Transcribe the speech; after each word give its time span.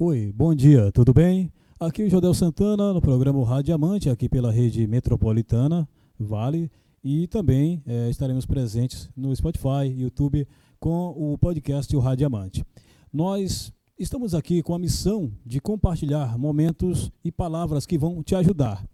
Oi, 0.00 0.32
bom 0.32 0.54
dia, 0.54 0.92
tudo 0.92 1.12
bem? 1.12 1.52
Aqui 1.80 2.02
é 2.02 2.04
o 2.04 2.08
Jodel 2.08 2.32
Santana 2.32 2.92
no 2.92 3.00
programa 3.00 3.44
Rádio 3.44 3.64
Diamante, 3.64 4.08
aqui 4.08 4.28
pela 4.28 4.52
rede 4.52 4.86
metropolitana 4.86 5.88
Vale, 6.16 6.70
e 7.02 7.26
também 7.26 7.82
é, 7.84 8.08
estaremos 8.08 8.46
presentes 8.46 9.10
no 9.16 9.34
Spotify, 9.34 9.88
YouTube, 9.92 10.46
com 10.78 11.08
o 11.16 11.36
podcast 11.36 11.96
O 11.96 11.98
Rádio 11.98 12.18
Diamante. 12.18 12.64
Nós 13.12 13.72
estamos 13.98 14.36
aqui 14.36 14.62
com 14.62 14.72
a 14.72 14.78
missão 14.78 15.32
de 15.44 15.60
compartilhar 15.60 16.38
momentos 16.38 17.10
e 17.24 17.32
palavras 17.32 17.84
que 17.84 17.98
vão 17.98 18.22
te 18.22 18.36
ajudar. 18.36 18.86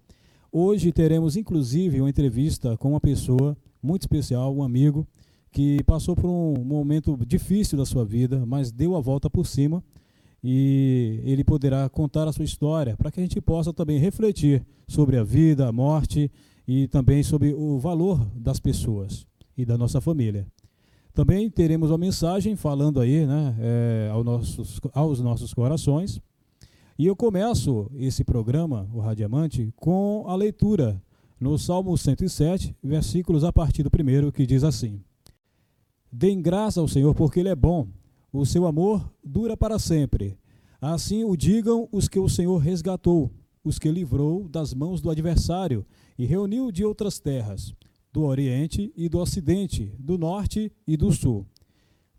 Hoje 0.50 0.90
teremos 0.90 1.36
inclusive 1.36 2.00
uma 2.00 2.08
entrevista 2.08 2.78
com 2.78 2.92
uma 2.92 3.00
pessoa 3.00 3.54
muito 3.82 4.04
especial, 4.04 4.56
um 4.56 4.62
amigo, 4.62 5.06
que 5.52 5.84
passou 5.84 6.16
por 6.16 6.30
um 6.30 6.64
momento 6.64 7.14
difícil 7.26 7.76
da 7.76 7.84
sua 7.84 8.06
vida, 8.06 8.46
mas 8.46 8.72
deu 8.72 8.96
a 8.96 9.02
volta 9.02 9.28
por 9.28 9.46
cima 9.46 9.84
e 10.46 11.22
ele 11.24 11.42
poderá 11.42 11.88
contar 11.88 12.28
a 12.28 12.32
sua 12.32 12.44
história 12.44 12.94
para 12.98 13.10
que 13.10 13.18
a 13.18 13.22
gente 13.22 13.40
possa 13.40 13.72
também 13.72 13.98
refletir 13.98 14.62
sobre 14.86 15.16
a 15.16 15.24
vida, 15.24 15.66
a 15.66 15.72
morte 15.72 16.30
e 16.68 16.86
também 16.88 17.22
sobre 17.22 17.54
o 17.54 17.78
valor 17.78 18.22
das 18.36 18.60
pessoas 18.60 19.26
e 19.56 19.64
da 19.64 19.78
nossa 19.78 20.02
família. 20.02 20.46
Também 21.14 21.48
teremos 21.48 21.90
uma 21.90 21.96
mensagem 21.96 22.56
falando 22.56 23.00
aí 23.00 23.24
né, 23.24 23.56
é, 23.58 24.10
aos, 24.12 24.24
nossos, 24.24 24.80
aos 24.92 25.20
nossos 25.20 25.54
corações. 25.54 26.20
E 26.98 27.06
eu 27.06 27.16
começo 27.16 27.90
esse 27.96 28.22
programa, 28.22 28.86
o 28.92 29.00
Radiamante, 29.00 29.72
com 29.76 30.24
a 30.26 30.36
leitura 30.36 31.02
no 31.40 31.58
Salmo 31.58 31.96
107, 31.96 32.76
versículos 32.82 33.44
a 33.44 33.52
partir 33.52 33.82
do 33.82 33.90
primeiro, 33.90 34.30
que 34.30 34.44
diz 34.44 34.62
assim: 34.62 35.00
Deem 36.12 36.42
graça 36.42 36.80
ao 36.80 36.88
Senhor, 36.88 37.14
porque 37.14 37.40
Ele 37.40 37.48
é 37.48 37.56
bom 37.56 37.88
o 38.40 38.44
seu 38.44 38.66
amor 38.66 39.08
dura 39.24 39.56
para 39.56 39.78
sempre. 39.78 40.36
Assim 40.80 41.22
o 41.22 41.36
digam 41.36 41.88
os 41.92 42.08
que 42.08 42.18
o 42.18 42.28
Senhor 42.28 42.58
resgatou, 42.58 43.30
os 43.62 43.78
que 43.78 43.88
livrou 43.88 44.48
das 44.48 44.74
mãos 44.74 45.00
do 45.00 45.08
adversário 45.08 45.86
e 46.18 46.26
reuniu 46.26 46.72
de 46.72 46.84
outras 46.84 47.20
terras, 47.20 47.72
do 48.12 48.22
Oriente 48.22 48.92
e 48.96 49.08
do 49.08 49.20
Ocidente, 49.20 49.94
do 50.00 50.18
Norte 50.18 50.72
e 50.84 50.96
do 50.96 51.12
Sul. 51.12 51.46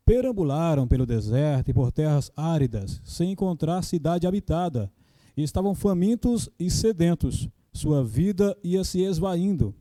Perambularam 0.06 0.88
pelo 0.88 1.06
deserto 1.06 1.70
e 1.70 1.74
por 1.74 1.92
terras 1.92 2.32
áridas, 2.34 3.02
sem 3.04 3.32
encontrar 3.32 3.84
cidade 3.84 4.26
habitada. 4.26 4.90
E 5.36 5.44
estavam 5.44 5.76
famintos 5.76 6.50
e 6.58 6.70
sedentos, 6.70 7.50
sua 7.74 8.06
vida 8.06 8.58
ia 8.64 8.86
se 8.86 9.02
esvaindo. 9.02 9.76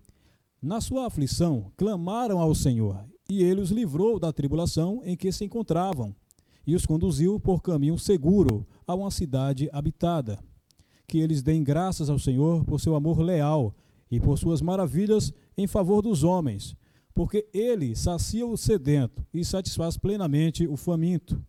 Na 0.61 0.80
sua 0.80 1.06
aflição, 1.06 1.70
clamaram 1.77 2.41
ao 2.41 2.56
Senhor, 2.56 3.05
e 3.30 3.41
ele 3.41 3.61
os 3.61 3.70
livrou 3.70 4.19
da 4.19 4.33
tribulação 4.33 5.01
em 5.05 5.17
que 5.17 5.30
se 5.30 5.45
encontravam 5.45 6.12
e 6.67 6.75
os 6.75 6.87
conduziu 6.87 7.39
por 7.39 7.62
caminho 7.62 7.98
seguro 7.98 8.67
a 8.87 8.95
uma 8.95 9.11
cidade 9.11 9.69
habitada. 9.73 10.39
Que 11.07 11.19
eles 11.19 11.43
deem 11.43 11.62
graças 11.62 12.09
ao 12.09 12.19
Senhor 12.19 12.65
por 12.65 12.81
seu 12.81 12.95
amor 12.95 13.20
leal 13.20 13.75
e 14.11 14.20
por 14.20 14.39
suas 14.39 14.62
maravilhas 14.62 15.33
em 15.57 15.67
favor 15.67 16.03
dos 16.03 16.25
homens, 16.25 16.77
porque 17.15 17.47
ele 17.53 17.95
sacia 17.95 18.47
o 18.47 18.57
sedento 18.57 19.25
e 19.33 19.45
satisfaz 19.45 19.97
plenamente 19.97 20.67
o 20.67 20.77
faminto. 20.77 21.42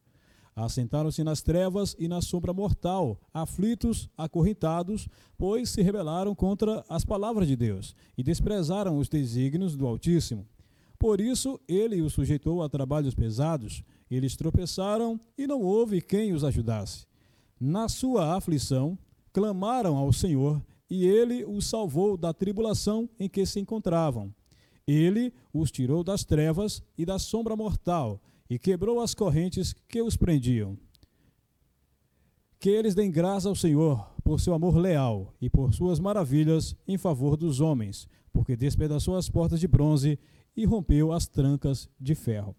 Assentaram-se 0.55 1.21
nas 1.21 1.41
trevas 1.41 1.95
e 1.99 2.07
na 2.07 2.21
sombra 2.21 2.53
mortal, 2.53 3.19
aflitos, 3.33 4.09
acorrentados, 4.17 5.09
pois 5.37 5.69
se 5.69 5.81
rebelaram 5.81 6.33
contra 6.33 6.85
as 6.87 7.03
palavras 7.03 7.47
de 7.47 7.57
Deus 7.57 7.93
e 8.17 8.23
desprezaram 8.23 8.97
os 8.97 9.09
desígnios 9.09 9.75
do 9.75 9.85
Altíssimo. 9.85 10.47
Por 10.97 11.19
isso 11.19 11.59
ele 11.67 12.01
os 12.01 12.13
sujeitou 12.13 12.63
a 12.63 12.69
trabalhos 12.69 13.13
pesados, 13.13 13.83
eles 14.09 14.35
tropeçaram 14.35 15.19
e 15.37 15.47
não 15.47 15.61
houve 15.61 16.01
quem 16.01 16.33
os 16.33 16.43
ajudasse. 16.43 17.05
Na 17.59 17.87
sua 17.87 18.35
aflição, 18.35 18.97
clamaram 19.33 19.97
ao 19.97 20.13
Senhor 20.13 20.61
e 20.89 21.05
ele 21.05 21.43
os 21.45 21.65
salvou 21.67 22.15
da 22.15 22.33
tribulação 22.33 23.09
em 23.19 23.27
que 23.27 23.45
se 23.45 23.59
encontravam. 23.59 24.33
Ele 24.87 25.33
os 25.53 25.71
tirou 25.71 26.03
das 26.03 26.23
trevas 26.23 26.83
e 26.97 27.05
da 27.05 27.17
sombra 27.17 27.55
mortal 27.55 28.21
e 28.49 28.59
quebrou 28.59 29.01
as 29.01 29.15
correntes 29.15 29.73
que 29.87 30.01
os 30.01 30.15
prendiam. 30.15 30.77
Que 32.59 32.69
eles 32.69 32.93
deem 32.93 33.11
graça 33.11 33.49
ao 33.49 33.55
Senhor 33.55 34.07
por 34.23 34.39
seu 34.39 34.53
amor 34.53 34.77
leal 34.77 35.33
e 35.41 35.49
por 35.49 35.73
suas 35.73 35.99
maravilhas 35.99 36.75
em 36.87 36.97
favor 36.97 37.35
dos 37.35 37.59
homens, 37.59 38.07
porque 38.31 38.55
despedaçou 38.55 39.15
as 39.15 39.29
portas 39.29 39.59
de 39.59 39.67
bronze 39.67 40.19
e 40.55 40.65
rompeu 40.65 41.11
as 41.11 41.27
trancas 41.27 41.89
de 41.99 42.15
ferro. 42.15 42.55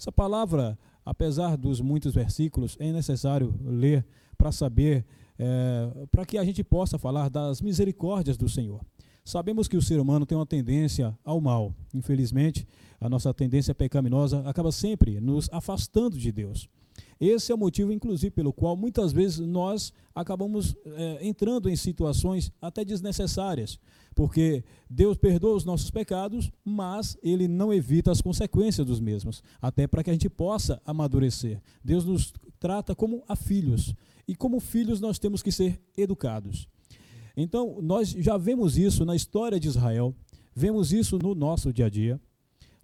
Essa 0.00 0.10
palavra 0.10 0.78
apesar 1.04 1.56
dos 1.56 1.80
muitos 1.80 2.14
versículos, 2.14 2.76
é 2.78 2.92
necessário 2.92 3.54
ler 3.64 4.06
para 4.36 4.52
saber, 4.52 5.04
é, 5.38 6.06
para 6.10 6.24
que 6.24 6.38
a 6.38 6.44
gente 6.44 6.62
possa 6.62 6.98
falar 6.98 7.28
das 7.28 7.60
misericórdias 7.60 8.36
do 8.36 8.48
Senhor. 8.48 8.80
Sabemos 9.24 9.68
que 9.68 9.76
o 9.76 9.82
ser 9.82 10.00
humano 10.00 10.24
tem 10.24 10.36
uma 10.36 10.46
tendência 10.46 11.16
ao 11.24 11.40
mal. 11.40 11.74
Infelizmente, 11.92 12.66
a 13.00 13.08
nossa 13.08 13.32
tendência 13.34 13.74
pecaminosa 13.74 14.40
acaba 14.48 14.72
sempre 14.72 15.20
nos 15.20 15.48
afastando 15.52 16.16
de 16.16 16.32
Deus. 16.32 16.68
Esse 17.20 17.52
é 17.52 17.54
o 17.54 17.58
motivo, 17.58 17.92
inclusive, 17.92 18.30
pelo 18.30 18.52
qual 18.52 18.76
muitas 18.76 19.12
vezes 19.12 19.38
nós 19.38 19.92
acabamos 20.14 20.74
é, 20.84 21.26
entrando 21.26 21.68
em 21.68 21.76
situações 21.76 22.52
até 22.60 22.84
desnecessárias, 22.84 23.78
porque 24.14 24.64
Deus 24.88 25.16
perdoa 25.16 25.56
os 25.56 25.64
nossos 25.64 25.90
pecados, 25.90 26.50
mas 26.64 27.16
Ele 27.22 27.46
não 27.46 27.72
evita 27.72 28.10
as 28.10 28.20
consequências 28.20 28.86
dos 28.86 29.00
mesmos, 29.00 29.42
até 29.60 29.86
para 29.86 30.02
que 30.02 30.10
a 30.10 30.12
gente 30.12 30.28
possa 30.28 30.80
amadurecer. 30.84 31.60
Deus 31.84 32.04
nos 32.04 32.32
trata 32.58 32.94
como 32.94 33.22
a 33.28 33.36
filhos, 33.36 33.94
e 34.26 34.34
como 34.34 34.60
filhos 34.60 35.00
nós 35.00 35.18
temos 35.18 35.42
que 35.42 35.52
ser 35.52 35.80
educados. 35.96 36.68
Então, 37.36 37.78
nós 37.80 38.10
já 38.10 38.36
vemos 38.36 38.76
isso 38.76 39.04
na 39.04 39.14
história 39.14 39.60
de 39.60 39.68
Israel, 39.68 40.14
vemos 40.54 40.92
isso 40.92 41.18
no 41.18 41.34
nosso 41.34 41.72
dia 41.72 41.86
a 41.86 41.90
dia, 41.90 42.20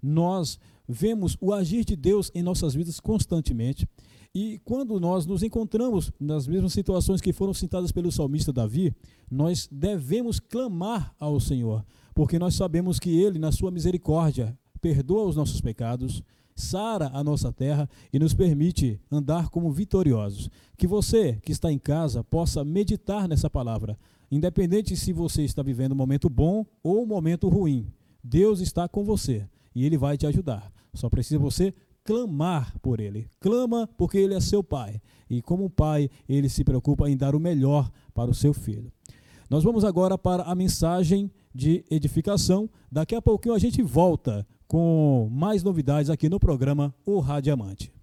nós 0.03 0.59
vemos 0.89 1.37
o 1.41 1.53
agir 1.53 1.85
de 1.85 1.97
Deus 1.97 2.31
em 2.35 2.43
nossas 2.43 2.75
vidas 2.75 3.01
constantemente. 3.01 3.89
E 4.35 4.61
quando 4.65 5.01
nós 5.01 5.25
nos 5.25 5.43
encontramos 5.43 6.13
nas 6.21 6.47
mesmas 6.47 6.73
situações 6.73 7.21
que 7.21 7.33
foram 7.33 7.55
citadas 7.55 7.91
pelo 7.91 8.13
salmista 8.13 8.53
Davi, 8.53 8.95
nós 9.31 9.69
devemos 9.73 10.39
clamar 10.39 11.15
ao 11.19 11.41
Senhor, 11.41 11.85
porque 12.15 12.39
nós 12.39 12.55
sabemos 12.55 12.99
que 12.99 13.19
Ele, 13.19 13.39
na 13.39 13.51
sua 13.51 13.71
misericórdia, 13.71 14.57
perdoa 14.81 15.25
os 15.25 15.37
nossos 15.37 15.61
pecados, 15.61 16.23
sara 16.55 17.11
a 17.13 17.23
nossa 17.25 17.53
terra 17.53 17.89
e 18.13 18.19
nos 18.19 18.35
permite 18.35 19.01
andar 19.11 19.49
como 19.49 19.71
vitoriosos. 19.71 20.51
Que 20.77 20.87
você 20.87 21.39
que 21.43 21.53
está 21.53 21.73
em 21.73 21.79
casa 21.79 22.23
possa 22.23 22.65
meditar 22.65 23.29
nessa 23.29 23.49
palavra, 23.49 23.99
independente 24.31 24.97
se 24.97 25.13
você 25.13 25.45
está 25.45 25.63
vivendo 25.63 25.93
um 25.93 25.97
momento 25.97 26.29
bom 26.29 26.65
ou 26.83 27.03
um 27.03 27.07
momento 27.07 27.49
ruim. 27.49 27.87
Deus 28.23 28.61
está 28.61 28.89
com 28.89 29.05
você 29.05 29.49
e 29.75 29.85
Ele 29.85 29.97
vai 29.97 30.17
te 30.17 30.27
ajudar. 30.27 30.76
Só 30.97 31.09
precisa 31.09 31.39
você 31.39 31.75
clamar 32.05 32.79
por 32.81 33.01
ele. 33.01 33.29
Clama 33.41 33.89
porque 33.97 34.17
ele 34.17 34.35
é 34.35 34.41
seu 34.41 34.63
pai. 34.63 35.01
E 35.29 35.43
como 35.43 35.69
pai, 35.69 36.09
ele 36.29 36.49
se 36.49 36.65
preocupa 36.65 37.11
em 37.11 37.17
dar 37.17 37.35
o 37.35 37.41
melhor 37.41 37.91
para 38.15 38.31
o 38.31 38.35
seu 38.35 38.55
filho. 38.55 38.93
Nós 39.51 39.63
vamos 39.63 39.85
agora 39.85 40.17
para 40.17 40.45
a 40.45 40.55
mensagem 40.55 41.31
de 41.55 41.85
edificação. 41.91 42.69
Daqui 42.91 43.15
a 43.15 43.23
pouquinho 43.23 43.55
a 43.55 43.59
gente 43.59 43.83
volta 43.83 44.47
com 44.67 45.29
mais 45.31 45.63
novidades 45.63 46.11
aqui 46.11 46.29
no 46.29 46.41
programa 46.41 46.95
O 47.05 47.21
Radiamante. 47.21 47.96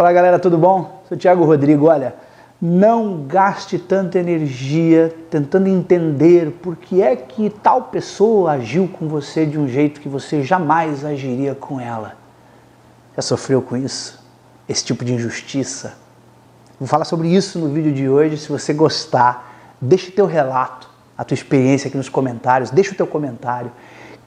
Olá 0.00 0.14
galera, 0.14 0.38
tudo 0.38 0.56
bom? 0.56 1.02
Sou 1.06 1.18
Thiago 1.18 1.44
Rodrigo. 1.44 1.84
Olha, 1.84 2.14
não 2.58 3.26
gaste 3.26 3.78
tanta 3.78 4.18
energia 4.18 5.14
tentando 5.28 5.68
entender 5.68 6.52
por 6.62 6.74
que 6.74 7.02
é 7.02 7.14
que 7.14 7.50
tal 7.50 7.82
pessoa 7.82 8.52
agiu 8.52 8.88
com 8.88 9.06
você 9.06 9.44
de 9.44 9.58
um 9.58 9.68
jeito 9.68 10.00
que 10.00 10.08
você 10.08 10.42
jamais 10.42 11.04
agiria 11.04 11.54
com 11.54 11.78
ela. 11.78 12.14
Já 13.14 13.20
sofreu 13.20 13.60
com 13.60 13.76
isso? 13.76 14.18
Esse 14.66 14.82
tipo 14.82 15.04
de 15.04 15.12
injustiça? 15.12 15.92
Vou 16.78 16.88
falar 16.88 17.04
sobre 17.04 17.28
isso 17.28 17.58
no 17.58 17.68
vídeo 17.68 17.92
de 17.92 18.08
hoje. 18.08 18.38
Se 18.38 18.48
você 18.48 18.72
gostar, 18.72 19.74
deixa 19.78 20.08
o 20.08 20.12
teu 20.12 20.24
relato, 20.24 20.88
a 21.14 21.24
tua 21.24 21.34
experiência 21.34 21.88
aqui 21.88 21.98
nos 21.98 22.08
comentários, 22.08 22.70
deixa 22.70 22.92
o 22.92 22.96
teu 22.96 23.06
comentário. 23.06 23.70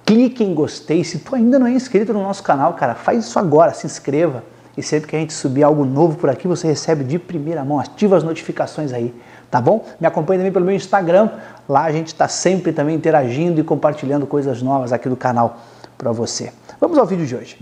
Clique 0.06 0.44
em 0.44 0.54
gostei. 0.54 1.04
Se 1.04 1.18
tu 1.18 1.34
ainda 1.34 1.58
não 1.58 1.66
é 1.66 1.72
inscrito 1.72 2.14
no 2.14 2.22
nosso 2.22 2.44
canal, 2.44 2.76
cara, 2.76 2.94
faz 2.94 3.26
isso 3.26 3.40
agora, 3.40 3.74
se 3.74 3.88
inscreva 3.88 4.53
e 4.76 4.82
sempre 4.82 5.10
que 5.10 5.16
a 5.16 5.20
gente 5.20 5.34
subir 5.34 5.64
algo 5.64 5.86
novo 5.86 6.18
por 6.18 6.30
aqui, 6.30 6.48
você 6.48 6.68
recebe 6.68 7.04
de 7.04 7.20
primeira 7.20 7.64
mão, 7.64 7.80
ativa 7.80 8.18
as 8.18 8.24
notificações 8.24 8.92
aí, 8.92 9.14
tá 9.52 9.62
bom? 9.62 9.86
Me 10.00 10.08
acompanhe 10.08 10.40
também 10.40 10.52
pelo 10.52 10.66
meu 10.66 10.76
Instagram, 10.76 11.30
lá 11.70 11.84
a 11.84 11.92
gente 11.92 12.08
está 12.08 12.28
sempre 12.28 12.72
também 12.72 12.96
interagindo 12.96 13.62
e 13.62 13.64
compartilhando 13.64 14.26
coisas 14.26 14.62
novas 14.62 14.92
aqui 14.92 15.08
do 15.08 15.16
canal 15.16 15.60
para 15.98 16.12
você. 16.12 16.52
Vamos 16.82 16.98
ao 16.98 17.06
vídeo 17.06 17.26
de 17.26 17.36
hoje. 17.36 17.58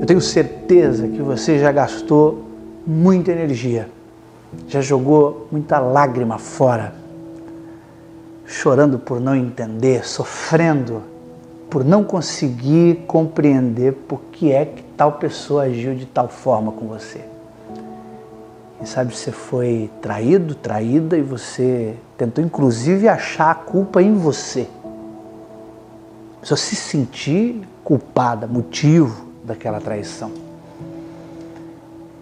Eu 0.00 0.06
tenho 0.06 0.20
certeza 0.20 1.06
que 1.08 1.20
você 1.20 1.58
já 1.58 1.70
gastou 1.70 2.42
muita 2.86 3.30
energia, 3.30 3.90
já 4.66 4.80
jogou 4.80 5.46
muita 5.52 5.78
lágrima 5.78 6.38
fora, 6.38 6.94
chorando 8.48 8.98
por 8.98 9.20
não 9.20 9.36
entender, 9.36 10.08
sofrendo 10.08 11.02
por 11.68 11.84
não 11.84 12.02
conseguir 12.02 13.04
compreender 13.06 13.92
por 13.92 14.22
que 14.32 14.50
é 14.50 14.64
que 14.64 14.82
tal 14.96 15.12
pessoa 15.12 15.64
agiu 15.64 15.94
de 15.94 16.06
tal 16.06 16.28
forma 16.28 16.72
com 16.72 16.88
você. 16.88 17.20
Quem 18.78 18.86
sabe 18.86 19.14
você 19.14 19.30
foi 19.30 19.90
traído, 20.00 20.54
traída 20.54 21.18
e 21.18 21.22
você 21.22 21.94
tentou 22.16 22.42
inclusive 22.42 23.06
achar 23.06 23.50
a 23.50 23.54
culpa 23.54 24.02
em 24.02 24.14
você. 24.14 24.66
Só 26.42 26.56
se 26.56 26.74
sentir 26.74 27.68
culpada, 27.84 28.46
motivo 28.46 29.26
daquela 29.44 29.78
traição. 29.78 30.30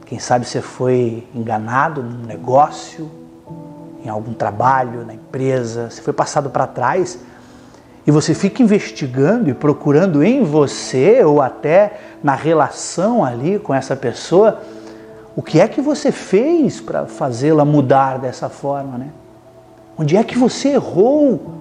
Quem 0.07 0.19
sabe 0.19 0.45
você 0.45 0.61
foi 0.61 1.25
enganado 1.33 2.03
num 2.03 2.27
negócio, 2.27 3.09
em 4.07 4.09
algum 4.09 4.33
trabalho, 4.33 5.05
na 5.05 5.15
empresa, 5.15 5.91
você 5.91 6.01
foi 6.01 6.13
passado 6.13 6.49
para 6.49 6.67
trás 6.67 7.19
e 8.07 8.11
você 8.11 8.35
fica 8.35 8.63
investigando 8.63 9.51
e 9.51 9.55
procurando 9.55 10.23
em 10.23 10.45
você 10.45 11.25
ou 11.25 11.43
até 11.43 12.01
na 12.23 12.35
relação 12.35 13.25
ali 13.25 13.59
com 13.59 13.75
essa 13.75 13.97
pessoa 13.97 14.63
o 15.35 15.43
que 15.43 15.61
é 15.61 15.69
que 15.69 15.83
você 15.83 16.11
fez 16.11 16.81
para 16.81 17.07
fazê-la 17.07 17.65
mudar 17.65 18.19
dessa 18.19 18.49
forma, 18.49 18.97
né? 18.97 19.09
Onde 19.99 20.17
é 20.17 20.25
que 20.25 20.39
você 20.39 20.71
errou 20.71 21.53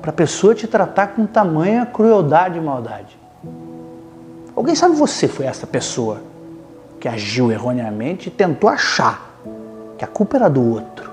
para 0.00 0.10
a 0.10 0.14
pessoa 0.14 0.54
te 0.54 0.66
tratar 0.66 1.08
com 1.08 1.26
tamanha 1.26 1.84
crueldade 1.84 2.56
e 2.56 2.60
maldade? 2.60 3.18
Alguém 4.56 4.74
sabe 4.74 4.94
você 4.94 5.28
foi 5.28 5.44
essa 5.44 5.66
pessoa 5.66 6.22
que 6.98 7.06
agiu 7.06 7.52
erroneamente 7.52 8.28
e 8.28 8.32
tentou 8.32 8.70
achar 8.70 9.28
que 9.98 10.04
a 10.04 10.08
culpa 10.08 10.36
era 10.36 10.48
do 10.48 10.62
outro. 10.62 11.07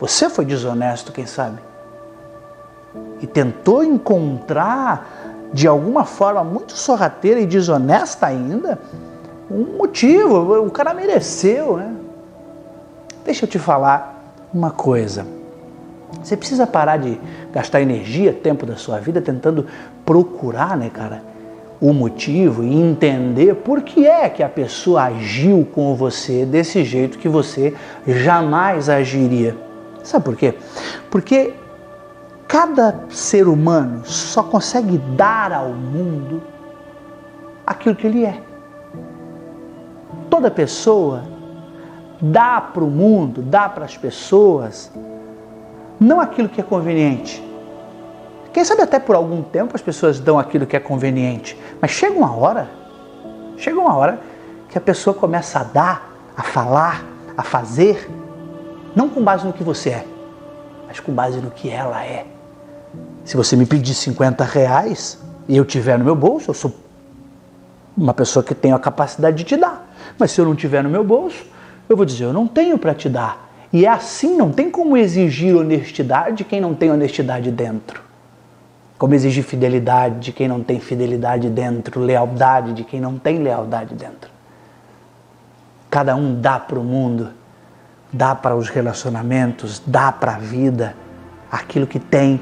Você 0.00 0.28
foi 0.30 0.44
desonesto, 0.44 1.12
quem 1.12 1.26
sabe? 1.26 1.58
E 3.20 3.26
tentou 3.26 3.82
encontrar 3.82 5.50
de 5.52 5.66
alguma 5.66 6.04
forma 6.04 6.44
muito 6.44 6.72
sorrateira 6.72 7.40
e 7.40 7.46
desonesta 7.46 8.26
ainda 8.26 8.78
um 9.50 9.78
motivo, 9.78 10.66
o 10.66 10.70
cara 10.70 10.92
mereceu, 10.92 11.78
né? 11.78 11.94
Deixa 13.24 13.44
eu 13.44 13.48
te 13.48 13.58
falar 13.58 14.34
uma 14.52 14.70
coisa. 14.70 15.26
Você 16.22 16.36
precisa 16.36 16.66
parar 16.66 16.98
de 16.98 17.18
gastar 17.52 17.80
energia, 17.80 18.32
tempo 18.32 18.66
da 18.66 18.76
sua 18.76 18.98
vida 18.98 19.20
tentando 19.20 19.66
procurar, 20.04 20.76
né, 20.76 20.90
cara, 20.90 21.22
o 21.80 21.92
motivo 21.92 22.64
e 22.64 22.74
entender 22.74 23.54
por 23.54 23.82
que 23.82 24.06
é 24.06 24.28
que 24.28 24.42
a 24.42 24.48
pessoa 24.48 25.04
agiu 25.04 25.66
com 25.72 25.94
você 25.94 26.44
desse 26.44 26.84
jeito 26.84 27.18
que 27.18 27.28
você 27.28 27.74
jamais 28.06 28.88
agiria. 28.88 29.67
Sabe 30.02 30.24
por 30.24 30.36
quê? 30.36 30.54
Porque 31.10 31.54
cada 32.46 33.04
ser 33.10 33.46
humano 33.46 34.04
só 34.04 34.42
consegue 34.42 34.98
dar 34.98 35.52
ao 35.52 35.68
mundo 35.68 36.42
aquilo 37.66 37.94
que 37.94 38.06
ele 38.06 38.24
é. 38.24 38.40
Toda 40.30 40.50
pessoa 40.50 41.24
dá 42.20 42.60
para 42.60 42.82
o 42.82 42.90
mundo, 42.90 43.42
dá 43.42 43.68
para 43.68 43.84
as 43.84 43.96
pessoas, 43.96 44.90
não 46.00 46.20
aquilo 46.20 46.48
que 46.48 46.60
é 46.60 46.64
conveniente, 46.64 47.48
quem 48.52 48.64
sabe 48.64 48.82
até 48.82 48.98
por 48.98 49.14
algum 49.14 49.42
tempo 49.42 49.76
as 49.76 49.82
pessoas 49.82 50.18
dão 50.18 50.38
aquilo 50.38 50.66
que 50.66 50.76
é 50.76 50.80
conveniente, 50.80 51.56
mas 51.80 51.90
chega 51.90 52.16
uma 52.16 52.34
hora, 52.34 52.68
chega 53.56 53.78
uma 53.78 53.94
hora 53.94 54.20
que 54.68 54.76
a 54.76 54.80
pessoa 54.80 55.14
começa 55.14 55.60
a 55.60 55.62
dar, 55.62 56.10
a 56.36 56.42
falar, 56.42 57.04
a 57.36 57.42
fazer, 57.42 58.10
não 58.94 59.08
com 59.08 59.22
base 59.22 59.46
no 59.46 59.52
que 59.52 59.62
você 59.62 59.90
é, 59.90 60.06
mas 60.86 61.00
com 61.00 61.12
base 61.12 61.38
no 61.40 61.50
que 61.50 61.68
ela 61.70 62.04
é. 62.04 62.26
Se 63.24 63.36
você 63.36 63.56
me 63.56 63.66
pedir 63.66 63.94
50 63.94 64.42
reais 64.44 65.18
e 65.46 65.56
eu 65.56 65.64
tiver 65.64 65.98
no 65.98 66.04
meu 66.04 66.14
bolso, 66.14 66.50
eu 66.50 66.54
sou 66.54 66.74
uma 67.96 68.14
pessoa 68.14 68.42
que 68.42 68.54
tem 68.54 68.72
a 68.72 68.78
capacidade 68.78 69.36
de 69.36 69.44
te 69.44 69.56
dar. 69.56 69.86
Mas 70.18 70.30
se 70.30 70.40
eu 70.40 70.44
não 70.44 70.54
tiver 70.54 70.82
no 70.82 70.88
meu 70.88 71.04
bolso, 71.04 71.44
eu 71.88 71.96
vou 71.96 72.06
dizer, 72.06 72.24
eu 72.24 72.32
não 72.32 72.46
tenho 72.46 72.78
para 72.78 72.94
te 72.94 73.08
dar. 73.08 73.48
E 73.72 73.84
é 73.84 73.88
assim, 73.88 74.36
não 74.36 74.50
tem 74.50 74.70
como 74.70 74.96
exigir 74.96 75.54
honestidade 75.54 76.44
quem 76.44 76.60
não 76.60 76.74
tem 76.74 76.90
honestidade 76.90 77.50
dentro. 77.50 78.02
Como 78.96 79.14
exigir 79.14 79.44
fidelidade 79.44 80.18
de 80.20 80.32
quem 80.32 80.48
não 80.48 80.62
tem 80.62 80.80
fidelidade 80.80 81.48
dentro, 81.50 82.00
lealdade 82.00 82.72
de 82.72 82.84
quem 82.84 83.00
não 83.00 83.18
tem 83.18 83.42
lealdade 83.42 83.94
dentro. 83.94 84.30
Cada 85.90 86.16
um 86.16 86.40
dá 86.40 86.58
para 86.58 86.78
o 86.78 86.84
mundo, 86.84 87.30
dá 88.12 88.34
para 88.34 88.56
os 88.56 88.68
relacionamentos, 88.68 89.82
dá 89.86 90.10
para 90.10 90.36
a 90.36 90.38
vida 90.38 90.94
aquilo 91.50 91.86
que 91.86 91.98
tem 91.98 92.40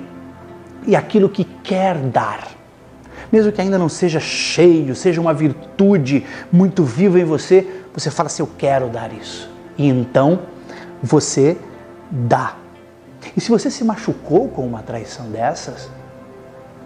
e 0.87 0.95
aquilo 0.95 1.29
que 1.29 1.45
quer 1.45 1.97
dar. 1.97 2.49
Mesmo 3.33 3.51
que 3.51 3.61
ainda 3.61 3.79
não 3.79 3.89
seja 3.89 4.21
cheio, 4.21 4.95
seja 4.95 5.21
uma 5.21 5.35
virtude 5.35 6.25
muito 6.53 6.85
viva 6.85 7.19
em 7.19 7.25
você, 7.25 7.85
você 7.93 8.11
fala 8.11 8.29
assim: 8.29 8.43
Eu 8.43 8.51
quero 8.59 8.89
dar 8.89 9.13
isso. 9.13 9.51
E 9.77 9.89
então 9.89 10.41
você 11.03 11.57
dá. 12.11 12.55
E 13.37 13.41
se 13.41 13.51
você 13.51 13.71
se 13.71 13.83
machucou 13.85 14.49
com 14.49 14.67
uma 14.67 14.83
traição 14.83 15.29
dessas, 15.29 15.91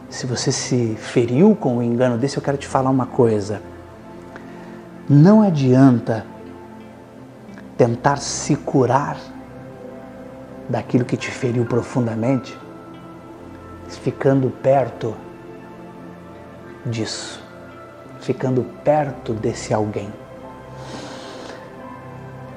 se 0.09 0.27
você 0.27 0.51
se 0.51 0.97
feriu 0.99 1.55
com 1.55 1.79
o 1.79 1.83
engano 1.83 2.17
desse, 2.17 2.37
eu 2.37 2.43
quero 2.43 2.57
te 2.57 2.67
falar 2.67 2.91
uma 2.91 3.07
coisa. 3.07 3.61
Não 5.09 5.43
adianta 5.43 6.25
tentar 7.81 8.19
se 8.19 8.57
curar 8.57 9.17
daquilo 10.69 11.03
que 11.03 11.17
te 11.17 11.31
feriu 11.31 11.65
profundamente, 11.65 12.55
ficando 13.89 14.51
perto 14.51 15.17
disso, 16.85 17.43
ficando 18.21 18.65
perto 18.85 19.33
desse 19.33 19.73
alguém. 19.73 20.13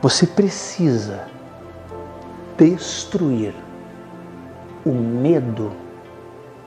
Você 0.02 0.28
precisa 0.28 1.26
destruir 2.58 3.56
o 4.86 4.92
medo 4.92 5.72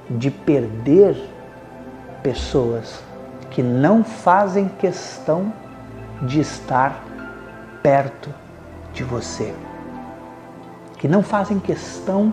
de 0.09 0.31
perder 0.31 1.14
pessoas 2.23 3.02
que 3.50 3.62
não 3.62 4.02
fazem 4.02 4.67
questão 4.67 5.52
de 6.23 6.41
estar 6.41 7.05
perto 7.82 8.45
de 8.96 9.04
você, 9.04 9.54
que 10.97 11.06
não 11.06 11.23
fazem 11.23 11.61
questão 11.61 12.32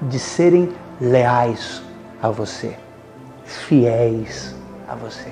de 0.00 0.18
serem 0.18 0.72
leais 0.98 1.82
a 2.22 2.30
você, 2.30 2.74
fiéis 3.44 4.56
a 4.88 4.94
você. 4.94 5.30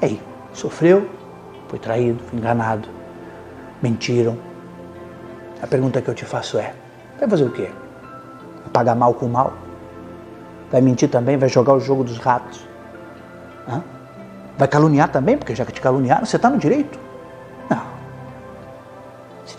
Ei, 0.00 0.20
sofreu, 0.52 1.10
foi 1.68 1.78
traído, 1.80 2.22
foi 2.22 2.38
enganado, 2.38 2.88
mentiram. 3.82 4.38
A 5.60 5.66
pergunta 5.66 6.00
que 6.00 6.08
eu 6.08 6.14
te 6.14 6.24
faço 6.24 6.56
é: 6.56 6.72
vai 7.18 7.28
fazer 7.28 7.44
o 7.44 7.50
quê? 7.50 7.68
pagar 8.72 8.94
mal 8.94 9.12
com 9.12 9.26
mal? 9.26 9.52
Vai 10.70 10.80
mentir 10.80 11.10
também? 11.10 11.36
Vai 11.36 11.48
jogar 11.48 11.74
o 11.74 11.80
jogo 11.80 12.04
dos 12.04 12.18
ratos? 12.18 12.66
Hã? 13.68 13.82
Vai 14.56 14.68
caluniar 14.68 15.10
também? 15.10 15.36
Porque 15.36 15.54
já 15.54 15.64
que 15.64 15.72
te 15.72 15.80
caluniaram, 15.80 16.24
você 16.24 16.36
está 16.36 16.48
no 16.48 16.58
direito? 16.58 16.98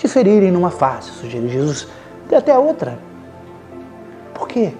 Te 0.04 0.10
ferirem 0.10 0.52
numa 0.52 0.70
face, 0.70 1.12
sugeriu 1.12 1.48
Jesus, 1.48 1.88
dê 2.28 2.36
até 2.36 2.52
a 2.52 2.60
outra. 2.60 3.00
Por 4.34 4.50
quê? 4.50 4.74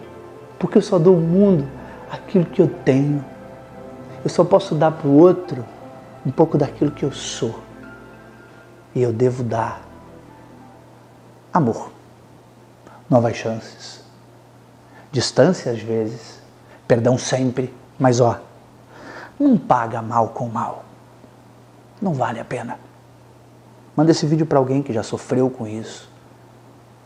Porque 0.60 0.78
eu 0.78 0.82
só 0.82 1.00
dou 1.00 1.16
ao 1.16 1.22
mundo 1.22 1.66
aquilo 2.12 2.44
que 2.44 2.62
eu 2.62 2.68
tenho. 2.68 3.24
Eu 4.22 4.30
só 4.30 4.44
posso 4.44 4.76
dar 4.76 4.92
para 4.92 5.08
o 5.08 5.18
outro 5.18 5.64
um 6.26 6.30
pouco 6.30 6.58
daquilo 6.58 6.92
que 6.92 7.06
eu 7.06 7.12
sou. 7.14 7.58
E 8.94 9.02
eu 9.02 9.14
devo 9.14 9.44
dar 9.44 9.82
amor, 11.54 11.90
novas 13.10 13.38
chances 13.38 14.04
distância 15.10 15.72
às 15.72 15.80
vezes, 15.80 16.42
perdão 16.86 17.18
sempre, 17.18 17.74
mas 17.98 18.20
ó, 18.20 18.42
não 19.40 19.58
paga 19.58 20.02
mal 20.02 20.28
com 20.28 20.50
mal. 20.50 20.84
Não 22.02 22.14
vale 22.14 22.42
a 22.42 22.44
pena. 22.44 22.78
Manda 23.96 24.10
esse 24.10 24.26
vídeo 24.26 24.48
para 24.48 24.58
alguém 24.58 24.82
que 24.82 24.92
já 24.92 25.04
sofreu 25.04 25.52
com 25.52 25.68
isso. 25.68 26.10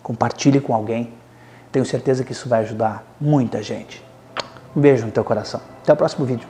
Compartilhe 0.02 0.62
com 0.62 0.74
alguém. 0.74 1.12
Tenho 1.70 1.86
certeza 1.86 2.24
que 2.24 2.32
isso 2.32 2.48
vai 2.48 2.62
ajudar 2.62 3.06
muita 3.20 3.62
gente. 3.62 4.02
Um 4.74 4.80
beijo 4.80 5.06
no 5.06 5.12
teu 5.12 5.22
coração. 5.22 5.60
Até 5.84 5.92
o 5.92 5.98
próximo 5.98 6.26
vídeo. 6.26 6.48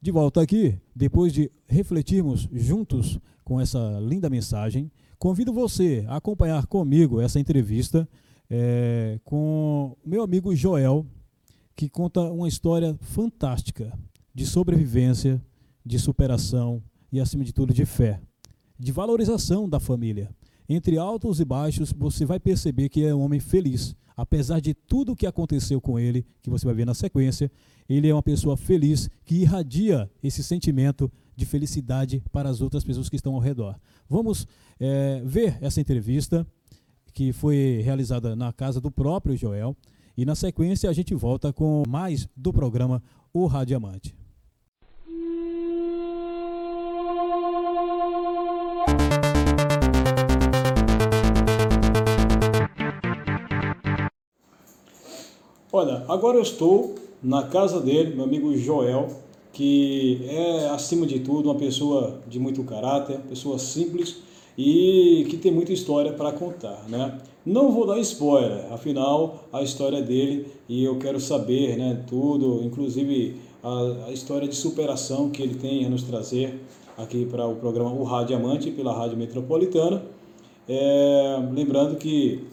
De 0.00 0.10
volta 0.10 0.42
aqui, 0.42 0.80
depois 0.96 1.32
de 1.32 1.48
refletirmos 1.68 2.48
juntos 2.52 3.20
com 3.44 3.60
essa 3.60 4.00
linda 4.00 4.28
mensagem, 4.28 4.90
convido 5.16 5.52
você 5.52 6.04
a 6.08 6.16
acompanhar 6.16 6.66
comigo 6.66 7.20
essa 7.20 7.38
entrevista 7.38 8.08
é, 8.54 9.18
com 9.24 9.96
meu 10.04 10.22
amigo 10.22 10.54
Joel, 10.54 11.06
que 11.74 11.88
conta 11.88 12.20
uma 12.20 12.46
história 12.46 12.94
fantástica 13.00 13.98
de 14.34 14.44
sobrevivência, 14.44 15.42
de 15.82 15.98
superação 15.98 16.82
e, 17.10 17.18
acima 17.18 17.44
de 17.44 17.52
tudo, 17.54 17.72
de 17.72 17.86
fé, 17.86 18.20
de 18.78 18.92
valorização 18.92 19.66
da 19.66 19.80
família. 19.80 20.28
Entre 20.68 20.98
altos 20.98 21.40
e 21.40 21.46
baixos, 21.46 21.94
você 21.94 22.26
vai 22.26 22.38
perceber 22.38 22.90
que 22.90 23.02
é 23.02 23.14
um 23.14 23.22
homem 23.22 23.40
feliz. 23.40 23.96
Apesar 24.14 24.60
de 24.60 24.74
tudo 24.74 25.12
o 25.12 25.16
que 25.16 25.26
aconteceu 25.26 25.80
com 25.80 25.98
ele, 25.98 26.22
que 26.42 26.50
você 26.50 26.66
vai 26.66 26.74
ver 26.74 26.84
na 26.84 26.92
sequência, 26.92 27.50
ele 27.88 28.08
é 28.08 28.14
uma 28.14 28.22
pessoa 28.22 28.54
feliz 28.54 29.08
que 29.24 29.36
irradia 29.36 30.10
esse 30.22 30.44
sentimento 30.44 31.10
de 31.34 31.46
felicidade 31.46 32.22
para 32.30 32.50
as 32.50 32.60
outras 32.60 32.84
pessoas 32.84 33.08
que 33.08 33.16
estão 33.16 33.32
ao 33.34 33.40
redor. 33.40 33.80
Vamos 34.06 34.46
é, 34.78 35.22
ver 35.24 35.56
essa 35.62 35.80
entrevista 35.80 36.46
que 37.12 37.32
foi 37.32 37.80
realizada 37.84 38.34
na 38.34 38.52
casa 38.52 38.80
do 38.80 38.90
próprio 38.90 39.36
Joel. 39.36 39.76
E 40.16 40.24
na 40.24 40.34
sequência 40.34 40.90
a 40.90 40.92
gente 40.92 41.14
volta 41.14 41.52
com 41.52 41.82
mais 41.88 42.28
do 42.36 42.52
programa 42.52 43.02
O 43.32 43.46
Radiamante. 43.46 44.14
Olha, 55.74 56.04
agora 56.06 56.36
eu 56.36 56.42
estou 56.42 56.94
na 57.22 57.44
casa 57.44 57.80
dele, 57.80 58.14
meu 58.14 58.24
amigo 58.24 58.54
Joel, 58.54 59.08
que 59.54 60.20
é, 60.28 60.68
acima 60.68 61.06
de 61.06 61.20
tudo, 61.20 61.48
uma 61.48 61.58
pessoa 61.58 62.20
de 62.28 62.38
muito 62.38 62.62
caráter, 62.64 63.18
pessoa 63.20 63.58
simples 63.58 64.22
e 64.56 65.26
que 65.28 65.36
tem 65.36 65.52
muita 65.52 65.72
história 65.72 66.12
para 66.12 66.32
contar, 66.32 66.84
né? 66.88 67.18
Não 67.44 67.72
vou 67.72 67.86
dar 67.86 67.98
spoiler, 68.00 68.72
afinal 68.72 69.48
a 69.52 69.62
história 69.62 70.00
dele 70.00 70.46
e 70.68 70.84
eu 70.84 70.96
quero 70.98 71.18
saber, 71.18 71.76
né, 71.76 72.04
tudo, 72.06 72.62
inclusive 72.62 73.36
a, 73.62 74.06
a 74.06 74.12
história 74.12 74.46
de 74.46 74.54
superação 74.54 75.28
que 75.30 75.42
ele 75.42 75.54
tem 75.54 75.84
a 75.84 75.90
nos 75.90 76.02
trazer 76.04 76.60
aqui 76.96 77.26
para 77.26 77.46
o 77.46 77.56
programa 77.56 77.90
O 77.92 78.04
Rádio 78.04 78.36
Amante 78.36 78.70
pela 78.70 78.92
Rádio 78.92 79.16
Metropolitana. 79.16 80.04
É, 80.68 81.38
lembrando 81.52 81.96
que 81.96 82.44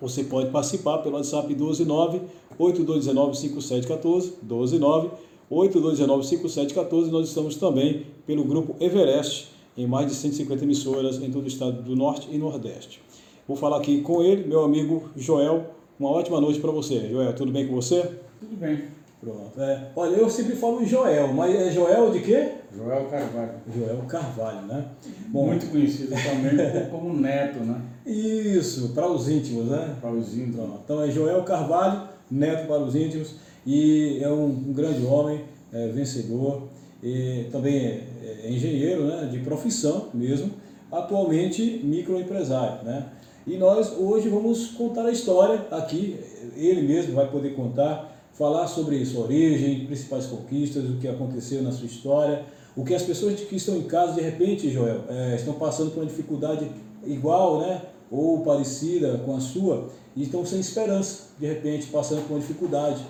você 0.00 0.22
pode 0.22 0.50
participar 0.50 0.98
pelo 0.98 1.16
WhatsApp 1.16 1.48
129 1.48 2.20
8219 2.56 3.36
5714 3.36 4.34
129 4.48 5.10
8219 5.50 6.26
5714. 6.26 7.10
Nós 7.10 7.28
estamos 7.28 7.56
também 7.56 8.06
pelo 8.24 8.44
grupo 8.44 8.76
Everest 8.78 9.57
em 9.78 9.86
mais 9.86 10.08
de 10.08 10.14
150 10.14 10.64
emissoras 10.64 11.22
em 11.22 11.30
todo 11.30 11.44
o 11.44 11.48
estado 11.48 11.80
do 11.82 11.94
Norte 11.94 12.28
e 12.32 12.36
Nordeste. 12.36 13.00
Vou 13.46 13.56
falar 13.56 13.78
aqui 13.78 14.00
com 14.00 14.20
ele, 14.22 14.44
meu 14.44 14.64
amigo 14.64 15.04
Joel. 15.16 15.66
Uma 15.98 16.10
ótima 16.10 16.40
noite 16.40 16.58
para 16.58 16.72
você. 16.72 17.08
Joel, 17.08 17.32
tudo 17.32 17.52
bem 17.52 17.68
com 17.68 17.76
você? 17.76 18.02
Tudo 18.40 18.56
bem. 18.56 18.82
Pronto. 19.20 19.60
É. 19.60 19.90
Olha, 19.94 20.16
eu 20.16 20.28
sempre 20.28 20.56
falo 20.56 20.84
Joel, 20.84 21.32
mas 21.32 21.54
é 21.54 21.70
Joel 21.70 22.10
de 22.10 22.20
quê? 22.20 22.54
Joel 22.76 23.06
Carvalho. 23.06 23.52
Joel 23.74 24.02
Carvalho, 24.08 24.66
né? 24.66 24.84
Bom, 25.28 25.46
Muito 25.46 25.70
conhecido 25.70 26.10
também 26.10 26.86
como 26.90 27.14
neto, 27.14 27.60
né? 27.60 27.80
Isso, 28.04 28.90
para 28.90 29.08
os 29.08 29.28
íntimos, 29.28 29.66
né? 29.66 29.96
Para 30.00 30.10
os 30.10 30.36
íntimos. 30.36 30.70
Então 30.84 31.02
é 31.02 31.10
Joel 31.10 31.42
Carvalho, 31.44 32.08
neto 32.30 32.66
para 32.66 32.80
os 32.80 32.94
íntimos, 32.94 33.36
e 33.64 34.18
é 34.22 34.28
um, 34.28 34.46
um 34.46 34.72
grande 34.72 35.04
homem, 35.04 35.44
é, 35.72 35.88
vencedor, 35.88 36.68
e 37.02 37.46
também 37.50 38.07
é, 38.28 38.46
é 38.46 38.50
engenheiro, 38.50 39.04
né? 39.06 39.28
De 39.30 39.38
profissão 39.38 40.08
mesmo, 40.12 40.50
atualmente 40.90 41.80
microempresário, 41.82 42.84
né? 42.84 43.06
E 43.46 43.56
nós 43.56 43.92
hoje 43.98 44.28
vamos 44.28 44.72
contar 44.72 45.06
a 45.06 45.10
história 45.10 45.66
aqui, 45.70 46.18
ele 46.54 46.82
mesmo 46.82 47.14
vai 47.14 47.30
poder 47.30 47.54
contar 47.54 48.14
falar 48.34 48.68
sobre 48.68 49.04
sua 49.04 49.24
origem, 49.24 49.86
principais 49.86 50.26
conquistas, 50.26 50.84
o 50.88 50.98
que 50.98 51.08
aconteceu 51.08 51.60
na 51.62 51.72
sua 51.72 51.86
história, 51.86 52.44
o 52.76 52.84
que 52.84 52.94
as 52.94 53.02
pessoas 53.02 53.34
que 53.40 53.56
estão 53.56 53.76
em 53.76 53.82
casa, 53.82 54.12
de 54.12 54.20
repente, 54.20 54.70
Joel, 54.70 55.02
é, 55.08 55.34
estão 55.34 55.54
passando 55.54 55.90
por 55.90 56.00
uma 56.00 56.06
dificuldade 56.06 56.70
igual, 57.04 57.60
né, 57.60 57.82
ou 58.10 58.42
parecida 58.42 59.18
com 59.24 59.34
a 59.34 59.40
sua, 59.40 59.88
e 60.14 60.22
estão 60.22 60.46
sem 60.46 60.60
esperança, 60.60 61.30
de 61.40 61.46
repente, 61.46 61.86
passando 61.86 62.22
por 62.28 62.34
uma 62.34 62.40
dificuldade. 62.40 63.02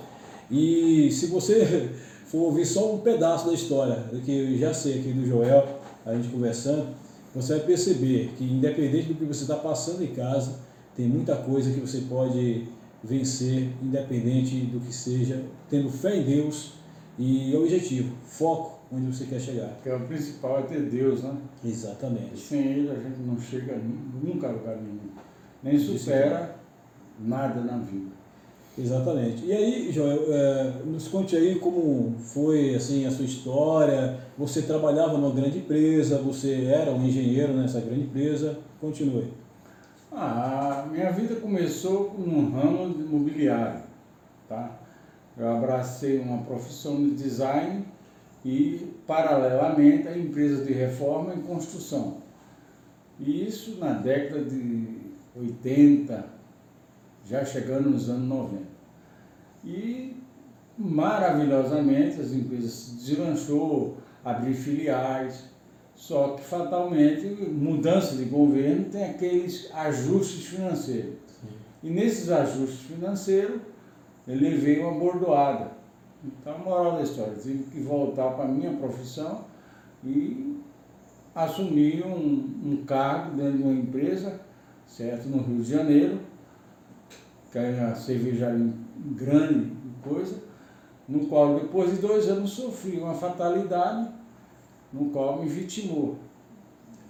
E 0.50 1.10
se 1.12 1.26
você 1.26 1.90
for 2.28 2.44
ouvir 2.44 2.66
só 2.66 2.94
um 2.94 2.99
pedaço 2.99 3.47
da 3.47 3.54
história, 3.54 4.04
que 4.25 4.32
eu 4.32 4.58
já 4.58 4.73
sei 4.73 5.00
aqui 5.00 5.12
do 5.12 5.26
Joel, 5.26 5.80
a 6.04 6.14
gente 6.14 6.28
conversando, 6.28 6.88
você 7.35 7.56
vai 7.56 7.66
perceber 7.66 8.32
que 8.37 8.44
independente 8.44 9.08
do 9.08 9.14
que 9.14 9.25
você 9.25 9.42
está 9.42 9.56
passando 9.56 10.02
em 10.02 10.14
casa, 10.14 10.56
tem 10.97 11.08
muita 11.08 11.37
coisa 11.37 11.73
que 11.73 11.80
você 11.80 12.02
pode 12.08 12.66
vencer, 13.02 13.70
independente 13.82 14.56
do 14.62 14.80
que 14.80 14.92
seja, 14.92 15.42
tendo 15.70 15.90
fé 15.90 16.16
em 16.16 16.25
Deus 16.25 16.73
e 17.18 17.54
objetivo, 17.56 18.14
foco 18.26 18.78
onde 18.92 19.06
você 19.06 19.25
quer 19.25 19.40
chegar. 19.40 19.78
Que 19.82 19.88
é 19.88 19.94
o 19.94 20.00
principal 20.00 20.61
é 20.61 20.62
ter 20.62 20.82
Deus, 20.82 21.23
né? 21.23 21.37
Exatamente. 21.64 22.38
Sem 22.38 22.61
Ele 22.61 22.90
a 22.90 22.94
gente 22.94 23.20
não 23.20 23.38
chega 23.38 23.80
nunca 24.23 24.49
a 24.49 24.52
lugar 24.52 24.76
nenhum. 24.76 25.11
Nem 25.62 25.78
supera 25.78 26.56
nada 27.18 27.61
na 27.61 27.78
vida. 27.78 28.17
Exatamente. 28.78 29.44
E 29.44 29.52
aí, 29.52 29.90
Joel, 29.90 30.32
é, 30.32 30.73
nos 30.85 31.08
conte 31.08 31.35
aí 31.35 31.56
como 31.56 32.14
foi 32.18 32.76
assim 32.76 33.06
a 33.06 33.11
sua 33.11 33.25
história. 33.25 34.20
Você 34.38 34.62
trabalhava 34.62 35.18
numa 35.18 35.35
grande 35.35 35.58
empresa, 35.58 36.18
você 36.18 36.66
era 36.66 36.92
um 36.92 37.04
engenheiro 37.04 37.52
nessa 37.54 37.80
grande 37.80 38.02
empresa. 38.02 38.56
Continue. 38.80 39.32
Ah, 40.12 40.87
minha 40.90 41.11
vida 41.11 41.35
começou 41.37 42.14
no 42.16 42.50
ramo 42.50 42.94
de 42.94 43.02
imobiliário, 43.02 43.82
tá? 44.49 44.78
Eu 45.37 45.49
abracei 45.49 46.18
uma 46.18 46.38
profissão 46.42 47.02
de 47.02 47.11
design 47.11 47.85
e, 48.44 48.94
paralelamente, 49.06 50.06
a 50.06 50.16
empresa 50.16 50.64
de 50.64 50.73
reforma 50.73 51.35
e 51.35 51.40
construção. 51.40 52.18
E 53.18 53.47
isso 53.47 53.76
na 53.78 53.92
década 53.92 54.44
de 54.44 54.87
80, 55.37 56.38
já 57.28 57.44
chegando 57.44 57.90
nos 57.90 58.08
anos 58.08 58.26
90. 58.28 58.62
E, 59.64 60.16
maravilhosamente, 60.78 62.20
as 62.20 62.32
empresas 62.32 62.73
se 62.73 62.94
deslanchou, 62.97 63.99
abrir 64.25 64.54
filiais, 64.54 65.44
só 65.94 66.37
que 66.37 66.44
fatalmente, 66.44 67.26
mudança 67.26 68.16
de 68.16 68.25
governo 68.25 68.87
tem 68.87 69.04
aqueles 69.04 69.70
ajustes 69.75 70.47
financeiros. 70.47 71.16
Sim. 71.26 71.49
E 71.82 71.90
nesses 71.90 72.30
ajustes 72.30 72.80
financeiros, 72.82 73.61
ele 74.26 74.56
veio 74.56 74.88
uma 74.88 74.99
bordoada. 74.99 75.73
Então, 76.25 76.54
a 76.54 76.58
moral 76.58 76.97
da 76.97 77.02
história, 77.02 77.35
tive 77.35 77.64
que 77.64 77.80
voltar 77.80 78.30
para 78.30 78.44
a 78.44 78.49
minha 78.49 78.73
profissão 78.73 79.44
e 80.04 80.56
assumir 81.35 82.04
um, 82.04 82.61
um 82.64 82.85
cargo 82.85 83.37
dentro 83.37 83.58
de 83.58 83.62
uma 83.62 83.73
empresa, 83.73 84.40
certo, 84.87 85.28
no 85.28 85.42
Rio 85.42 85.62
de 85.62 85.70
Janeiro, 85.70 86.20
que 87.50 87.58
é 87.58 87.70
uma 87.70 87.94
cervejaria 87.94 88.72
grande 89.16 89.72
coisa, 90.02 90.36
no 91.08 91.26
qual 91.26 91.58
depois 91.58 91.90
de 91.90 91.98
dois 91.98 92.28
anos 92.28 92.50
sofri 92.50 92.98
uma 92.98 93.14
fatalidade 93.14 94.08
no 94.92 95.10
qual 95.10 95.42
me 95.42 95.48
vitimou. 95.48 96.16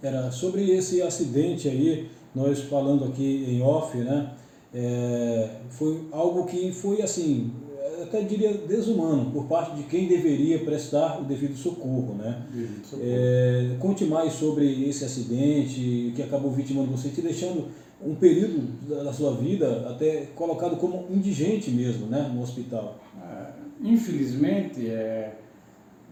Era 0.03 0.31
sobre 0.31 0.71
esse 0.71 1.03
acidente 1.03 1.69
aí, 1.69 2.09
nós 2.35 2.61
falando 2.63 3.05
aqui 3.05 3.45
em 3.49 3.63
off, 3.63 3.97
né? 3.99 4.33
É, 4.73 5.61
foi 5.71 6.07
algo 6.13 6.45
que 6.45 6.71
foi 6.73 7.03
assim, 7.03 7.51
até 8.09 8.23
diria 8.23 8.53
desumano, 8.55 9.31
por 9.31 9.45
parte 9.45 9.77
de 9.77 9.85
quem 9.85 10.09
deveria 10.09 10.59
prestar 10.65 11.21
o 11.21 11.25
devido 11.25 11.57
socorro, 11.57 12.15
né? 12.15 12.43
Devido 12.51 12.85
socorro. 12.85 13.03
É, 13.07 13.77
conte 13.79 14.05
mais 14.05 14.33
sobre 14.33 14.89
esse 14.89 15.05
acidente 15.05 16.13
que 16.17 16.23
acabou 16.23 16.51
vitimando 16.51 16.91
você, 16.91 17.11
te 17.11 17.21
deixando 17.21 17.69
um 18.03 18.15
período 18.15 19.05
da 19.05 19.13
sua 19.13 19.35
vida 19.35 19.89
até 19.89 20.27
colocado 20.35 20.77
como 20.77 21.07
indigente 21.11 21.71
mesmo, 21.71 22.07
né, 22.07 22.31
no 22.33 22.43
hospital. 22.43 22.99
É, 23.23 23.51
infelizmente, 23.83 24.89
é, 24.89 25.35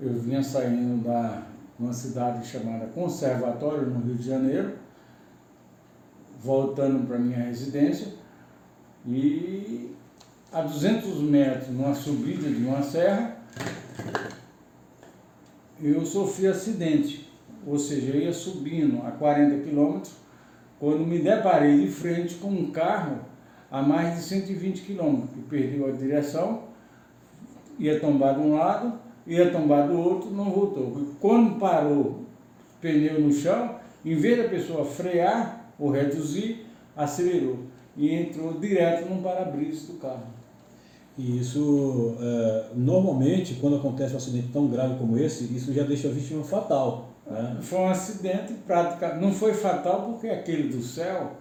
eu 0.01 0.13
vinha 0.15 0.43
saindo 0.43 1.03
da 1.03 1.47
numa 1.79 1.93
cidade 1.93 2.47
chamada 2.47 2.87
Conservatório, 2.87 3.91
no 3.91 4.01
Rio 4.01 4.15
de 4.15 4.27
Janeiro, 4.27 4.73
voltando 6.43 7.07
para 7.07 7.19
minha 7.19 7.39
residência, 7.39 8.15
e 9.07 9.95
a 10.57 10.63
200 10.63 11.21
metros, 11.21 11.69
numa 11.69 11.95
subida 11.95 12.49
de 12.49 12.65
uma 12.65 12.83
serra, 12.83 13.37
eu 15.83 16.07
sofri 16.07 16.47
acidente, 16.47 17.31
ou 17.67 17.79
seja, 17.79 18.15
eu 18.15 18.23
ia 18.23 18.33
subindo 18.33 19.07
a 19.07 19.11
40 19.11 19.63
quilômetros, 19.63 20.15
quando 20.81 21.07
me 21.07 21.19
deparei 21.19 21.79
de 21.79 21.89
frente 21.89 22.37
com 22.37 22.49
um 22.49 22.71
carro 22.71 23.19
a 23.71 23.83
mais 23.83 24.17
de 24.17 24.23
120 24.23 24.81
quilômetros, 24.81 25.31
que 25.31 25.43
perdeu 25.43 25.89
a 25.89 25.93
direção, 25.93 26.63
ia 27.79 28.01
tombar 28.01 28.37
de 28.37 28.41
um 28.41 28.55
lado 28.55 29.07
ia 29.27 29.51
tombar 29.51 29.89
do 29.89 29.99
outro, 29.99 30.31
não 30.31 30.51
voltou. 30.51 31.09
Quando 31.21 31.59
parou 31.59 32.25
pneu 32.81 33.21
no 33.21 33.33
chão, 33.33 33.75
em 34.05 34.15
vez 34.15 34.39
da 34.39 34.49
pessoa 34.49 34.85
frear, 34.85 35.73
ou 35.79 35.91
reduzir, 35.91 36.65
acelerou 36.97 37.59
e 37.97 38.15
entrou 38.15 38.55
direto 38.55 39.09
no 39.09 39.21
para-brisa 39.21 39.93
do 39.93 39.99
carro. 39.99 40.37
E 41.19 41.39
isso, 41.39 42.15
é, 42.21 42.67
normalmente, 42.75 43.55
quando 43.55 43.77
acontece 43.77 44.13
um 44.13 44.19
acidente 44.19 44.49
tão 44.53 44.67
grave 44.69 44.99
como 44.99 45.17
esse, 45.19 45.45
isso 45.45 45.73
já 45.73 45.83
deixa 45.83 46.09
a 46.09 46.11
vítima 46.11 46.45
fatal. 46.45 47.09
Né? 47.27 47.57
Foi 47.63 47.79
um 47.79 47.89
acidente 47.89 48.53
prática, 48.67 49.15
não 49.17 49.33
foi 49.33 49.55
fatal 49.55 50.03
porque 50.03 50.29
aquele 50.29 50.69
do 50.69 50.83
céu, 50.83 51.33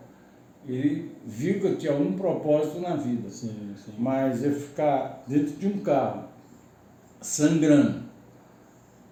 ele 0.65 1.11
viu 1.25 1.59
que 1.59 1.67
eu 1.67 1.77
tinha 1.77 1.93
um 1.93 2.13
propósito 2.13 2.79
na 2.79 2.95
vida. 2.95 3.29
Sim, 3.29 3.73
sim. 3.75 3.91
Mas 3.99 4.43
eu 4.43 4.53
ficar 4.53 5.23
dentro 5.27 5.53
de 5.57 5.67
um 5.67 5.79
carro, 5.79 6.23
sangrando, 7.21 8.03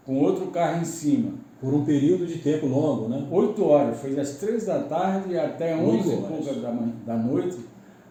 com 0.06 0.20
outro 0.20 0.48
carro 0.48 0.82
em 0.82 0.86
cima, 0.86 1.34
Por 1.60 1.74
um 1.74 1.86
período 1.86 2.26
de 2.26 2.40
tempo 2.40 2.68
longo, 2.68 3.08
né? 3.08 3.26
oito 3.32 3.64
horas, 3.66 4.00
foi 4.00 4.14
das 4.16 4.38
três 4.38 4.66
da 4.66 4.80
tarde 4.84 5.38
até 5.38 5.76
onze 5.76 6.10
e 6.10 6.16
horas. 6.16 6.28
pouca 6.46 6.54
da, 6.60 6.72
da 7.06 7.18
noite, 7.18 7.58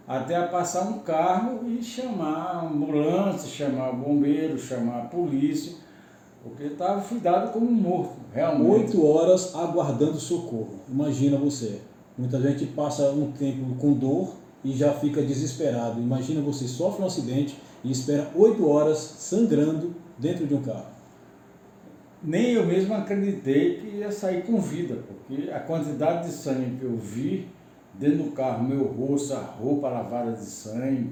até 0.07 0.41
passar 0.47 0.83
um 0.89 0.99
carro 1.01 1.69
e 1.69 1.83
chamar 1.83 2.35
a 2.35 2.67
ambulância, 2.67 3.49
chamar 3.49 3.91
o 3.91 3.97
bombeiro, 3.97 4.59
chamar 4.59 5.03
a 5.03 5.05
polícia, 5.05 5.75
porque 6.43 6.65
estava 6.65 7.01
fui 7.01 7.21
dado 7.21 7.53
como 7.53 7.71
morto, 7.71 8.17
realmente. 8.33 8.71
Oito 8.71 9.07
horas 9.07 9.55
aguardando 9.55 10.19
socorro. 10.19 10.81
Imagina 10.89 11.37
você. 11.37 11.81
Muita 12.19 12.41
gente 12.41 12.67
passa 12.67 13.11
um 13.11 13.31
tempo 13.33 13.77
com 13.77 13.93
dor 13.93 14.35
e 14.65 14.73
já 14.73 14.93
fica 14.93 15.23
desesperado. 15.23 16.01
Imagina 16.01 16.41
você 16.41 16.67
sofre 16.67 17.03
um 17.03 17.07
acidente 17.07 17.57
e 17.85 17.91
espera 17.91 18.31
oito 18.35 18.69
horas 18.69 18.99
sangrando 18.99 19.95
dentro 20.19 20.47
de 20.47 20.55
um 20.55 20.63
carro. 20.63 20.93
Nem 22.23 22.53
eu 22.53 22.67
mesmo 22.67 22.95
acreditei 22.95 23.79
que 23.79 23.97
ia 23.97 24.13
sair 24.13 24.45
com 24.45 24.61
vida, 24.61 24.99
porque 25.07 25.51
a 25.51 25.59
quantidade 25.59 26.29
de 26.29 26.33
sangue 26.33 26.77
que 26.79 26.85
eu 26.85 26.97
vi 26.97 27.49
dentro 27.95 28.25
do 28.25 28.31
carro, 28.33 28.65
meu 28.65 28.85
rosto, 28.85 29.35
a 29.35 29.41
roupa 29.41 29.89
lavada 29.89 30.33
de 30.33 30.45
sangue, 30.45 31.11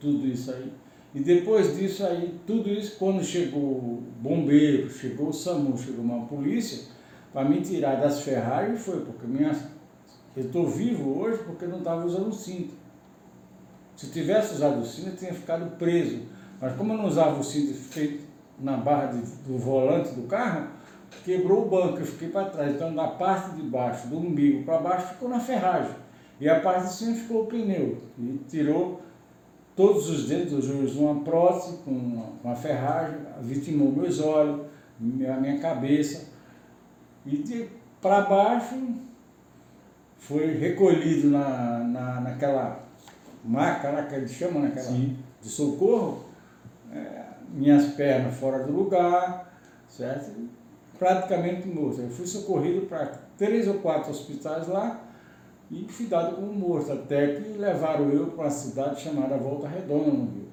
tudo 0.00 0.26
isso 0.26 0.50
aí. 0.52 0.72
E 1.14 1.20
depois 1.20 1.76
disso 1.76 2.04
aí, 2.06 2.38
tudo 2.46 2.70
isso, 2.70 2.96
quando 2.98 3.22
chegou 3.22 4.02
bombeiro, 4.20 4.90
chegou 4.90 5.28
o 5.28 5.32
SAMU, 5.32 5.76
chegou 5.76 6.04
uma 6.04 6.26
polícia, 6.26 6.84
para 7.32 7.48
me 7.48 7.60
tirar 7.60 7.96
das 7.96 8.22
ferragens 8.22 8.80
foi, 8.80 9.00
porque 9.00 9.26
minha, 9.26 9.54
eu 10.36 10.44
estou 10.44 10.66
vivo 10.66 11.18
hoje 11.18 11.42
porque 11.44 11.66
não 11.66 11.78
estava 11.78 12.04
usando 12.04 12.28
o 12.28 12.32
cinto. 12.32 12.74
Se 13.96 14.10
tivesse 14.10 14.54
usado 14.54 14.80
o 14.80 14.86
cinto, 14.86 15.10
eu 15.10 15.16
tinha 15.16 15.34
ficado 15.34 15.76
preso. 15.76 16.20
Mas 16.60 16.74
como 16.76 16.92
eu 16.92 16.96
não 16.96 17.06
usava 17.06 17.38
o 17.38 17.44
cinto, 17.44 17.74
fiquei 17.74 18.20
na 18.58 18.76
barra 18.76 19.12
de- 19.12 19.20
do 19.46 19.58
volante 19.58 20.14
do 20.14 20.26
carro, 20.26 20.68
quebrou 21.24 21.66
o 21.66 21.68
banco, 21.68 21.98
eu 21.98 22.06
fiquei 22.06 22.28
para 22.28 22.48
trás. 22.48 22.74
Então, 22.74 22.94
da 22.94 23.08
parte 23.08 23.56
de 23.56 23.62
baixo, 23.62 24.08
do 24.08 24.18
umbigo 24.18 24.64
para 24.64 24.78
baixo, 24.78 25.08
ficou 25.08 25.28
na 25.28 25.40
ferragem. 25.40 25.94
E 26.42 26.48
a 26.48 26.58
parte 26.58 26.88
de 26.88 26.94
cima 26.94 27.14
ficou 27.14 27.44
o 27.44 27.46
pneu. 27.46 27.98
E 28.18 28.40
tirou 28.48 29.00
todos 29.76 30.10
os 30.10 30.26
dedos, 30.26 30.68
eu 30.68 30.80
usei 30.80 31.00
uma 31.00 31.22
prótese 31.22 31.76
com 31.84 31.92
uma, 31.92 32.32
uma 32.42 32.56
ferragem, 32.56 33.16
vitimou 33.42 33.92
meus 33.92 34.18
olhos, 34.18 34.66
minha, 34.98 35.36
minha 35.36 35.60
cabeça. 35.60 36.30
E 37.24 37.36
de 37.36 37.68
para 38.00 38.22
baixo 38.22 38.74
foi 40.18 40.58
recolhido 40.58 41.30
na, 41.30 41.78
na, 41.78 42.20
naquela 42.22 42.86
maca 43.44 43.90
lá 43.90 44.02
que 44.06 44.16
eles 44.16 44.32
chamam, 44.32 44.62
naquela 44.62 44.86
Sim. 44.86 45.16
de 45.40 45.48
socorro, 45.48 46.24
é, 46.92 47.22
minhas 47.54 47.92
pernas 47.92 48.34
fora 48.34 48.64
do 48.64 48.72
lugar, 48.72 49.48
certo? 49.88 50.32
Praticamente 50.98 51.68
morto. 51.68 52.00
Eu 52.00 52.10
fui 52.10 52.26
socorrido 52.26 52.86
para 52.86 53.12
três 53.38 53.68
ou 53.68 53.74
quatro 53.74 54.10
hospitais 54.10 54.66
lá 54.66 55.11
e 55.72 55.86
fui 55.88 56.06
dado 56.06 56.36
como 56.36 56.52
morto, 56.52 56.92
até 56.92 57.34
que 57.34 57.56
levaram 57.56 58.10
eu 58.10 58.26
para 58.26 58.44
uma 58.44 58.50
cidade 58.50 59.00
chamada 59.00 59.38
Volta 59.38 59.66
Redonda, 59.66 60.10
no 60.10 60.24
Rio. 60.26 60.48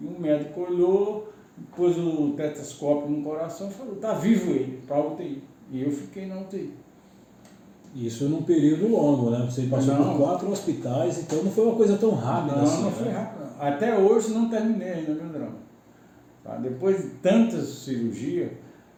E 0.00 0.06
um 0.06 0.18
médico 0.18 0.62
olhou, 0.62 1.30
pôs 1.76 1.98
o 1.98 2.32
tetoscópio 2.32 3.10
no 3.10 3.22
coração 3.22 3.68
e 3.68 3.72
falou, 3.72 3.96
tá 3.96 4.14
vivo 4.14 4.52
ele, 4.52 4.80
para 4.86 4.98
UTI. 4.98 5.42
E 5.70 5.82
eu 5.82 5.90
fiquei 5.90 6.26
na 6.26 6.40
UTI. 6.40 6.72
Isso 7.94 8.28
num 8.28 8.42
período 8.42 8.88
longo, 8.88 9.30
né? 9.30 9.46
Você 9.48 9.66
passou 9.66 9.94
Não. 9.94 10.16
por 10.16 10.26
quatro 10.26 10.50
hospitais, 10.50 11.18
então 11.18 11.44
não 11.44 11.50
foi 11.50 11.66
uma 11.66 11.76
coisa 11.76 11.96
tão 11.98 12.10
rápida 12.12 12.56
Não, 12.56 12.64
assim. 12.64 12.82
não 12.82 12.90
né? 12.90 12.96
foi 12.96 13.08
rápido. 13.10 13.40
não. 13.40 13.62
Até 13.66 13.98
hoje 13.98 14.32
não 14.32 14.48
terminei 14.48 14.94
ainda 14.94 15.14
meu 15.14 15.28
drama. 15.28 15.56
Tá? 16.42 16.56
Depois 16.56 17.02
de 17.02 17.08
tantas 17.22 17.68
cirurgias, 17.68 18.50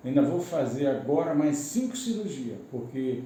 ainda 0.04 0.22
vou 0.22 0.40
fazer 0.40 0.86
agora 0.86 1.34
mais 1.34 1.56
cinco 1.56 1.96
cirurgias, 1.96 2.58
porque 2.70 3.22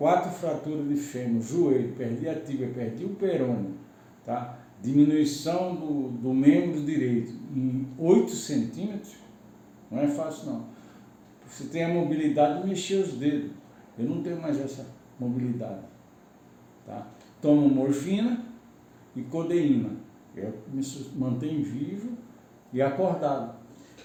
quatro 0.00 0.30
fraturas 0.30 0.88
de 0.88 0.96
fêmur, 0.96 1.42
joelho, 1.42 1.92
perdi 1.92 2.26
a 2.26 2.34
tíbia, 2.34 2.70
perdi 2.74 3.04
o 3.04 3.10
perônio, 3.10 3.74
tá? 4.24 4.58
diminuição 4.80 5.76
do, 5.76 6.08
do 6.08 6.32
membro 6.32 6.82
direito 6.82 7.34
em 7.54 7.86
8 7.98 8.30
centímetros, 8.30 9.16
não 9.90 9.98
é 9.98 10.08
fácil 10.08 10.52
não. 10.52 10.64
Você 11.46 11.64
tem 11.64 11.84
a 11.84 11.88
mobilidade 11.92 12.62
de 12.62 12.68
mexer 12.68 12.94
os 12.94 13.12
dedos. 13.12 13.50
Eu 13.98 14.06
não 14.06 14.22
tenho 14.22 14.40
mais 14.40 14.58
essa 14.58 14.86
mobilidade. 15.18 15.82
Tá? 16.86 17.06
Tomo 17.42 17.68
morfina 17.68 18.42
e 19.14 19.20
codeína. 19.20 19.90
Eu 20.34 20.54
me 20.72 20.82
mantenho 21.14 21.62
vivo 21.62 22.16
e 22.72 22.80
acordado. 22.80 23.59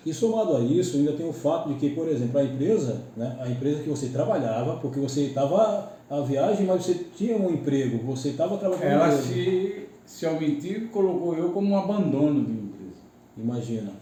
E 0.06 0.14
somado 0.14 0.56
a 0.56 0.60
isso, 0.60 0.98
ainda 0.98 1.14
tem 1.14 1.28
o 1.28 1.34
fato 1.34 1.70
de 1.70 1.76
que, 1.76 1.90
por 1.90 2.08
exemplo, 2.08 2.40
a 2.40 2.44
empresa, 2.44 3.02
né, 3.18 3.38
a 3.40 3.50
empresa 3.50 3.82
que 3.82 3.90
você 3.90 4.10
trabalhava, 4.10 4.78
porque 4.78 5.00
você 5.00 5.22
estava 5.22 5.94
a 6.08 6.22
viagem, 6.22 6.68
mas 6.68 6.86
você 6.86 6.94
tinha 7.16 7.36
um 7.36 7.50
emprego, 7.50 7.98
você 8.06 8.30
estava 8.30 8.56
trabalhando. 8.58 8.84
Ela 8.86 9.12
se, 9.12 9.88
se 10.06 10.28
omitiu 10.28 10.84
e 10.84 10.88
colocou 10.90 11.36
eu 11.36 11.50
como 11.50 11.74
um 11.74 11.78
abandono 11.78 12.46
de 12.46 12.52
empresa. 12.52 13.02
Imagina. 13.36 13.94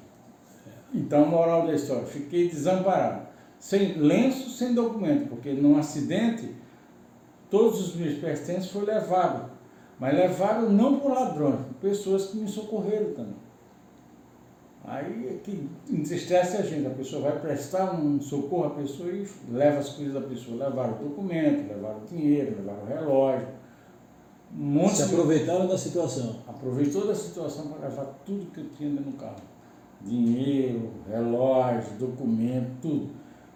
Então, 0.94 1.26
moral 1.26 1.66
da 1.66 1.74
história, 1.74 2.06
fiquei 2.06 2.50
desamparado. 2.50 3.28
Sem 3.58 3.94
lenço, 3.94 4.50
sem 4.50 4.74
documento, 4.74 5.30
porque 5.30 5.54
num 5.54 5.78
acidente, 5.78 6.50
todos 7.50 7.80
os 7.80 7.96
meus 7.96 8.16
pertences 8.16 8.70
foram 8.70 8.88
levados. 8.88 9.54
Mas 9.98 10.13
levaram 10.13 10.70
não 10.70 11.00
por 11.00 11.13
ladrões, 11.13 11.62
por 11.62 11.76
pessoas 11.76 12.26
que 12.26 12.38
me 12.38 12.48
socorreram 12.50 13.13
também. 13.13 13.36
Aí 14.86 15.30
é 15.30 15.39
que 15.41 15.69
entristece 15.89 16.58
a 16.58 16.62
gente, 16.62 16.86
a 16.86 16.89
pessoa 16.89 17.22
vai 17.22 17.39
prestar 17.39 17.93
um 17.96 18.19
socorro 18.22 18.65
à 18.65 18.69
pessoa 18.72 19.10
e 19.10 19.26
leva 19.50 19.80
as 19.80 19.89
coisas 19.89 20.13
da 20.13 20.22
pessoa. 20.22 20.67
Levaram 20.67 20.96
o 20.96 21.10
documento, 21.10 21.69
levaram 21.69 22.00
o 22.00 22.06
dinheiro, 22.06 22.58
levaram 22.58 22.84
o 22.84 22.86
relógio. 22.86 23.48
Um 24.54 24.65
monte 24.65 24.98
Se 24.98 25.08
de 25.08 25.13
aproveitaram 25.13 25.67
da 25.67 25.78
situação. 25.78 26.36
Aproveitou 26.48 27.08
da 27.08 27.15
situação 27.15 27.69
para 27.69 27.88
levar 27.88 28.06
tudo 28.26 28.52
que 28.52 28.60
eu 28.60 28.69
tinha 28.78 28.89
dentro 28.89 29.06
do 29.06 29.17
carro. 29.17 29.41
Dinheiro, 30.02 30.91
relógio, 31.10 31.93
documento, 31.98 32.67
tudo. 32.82 33.10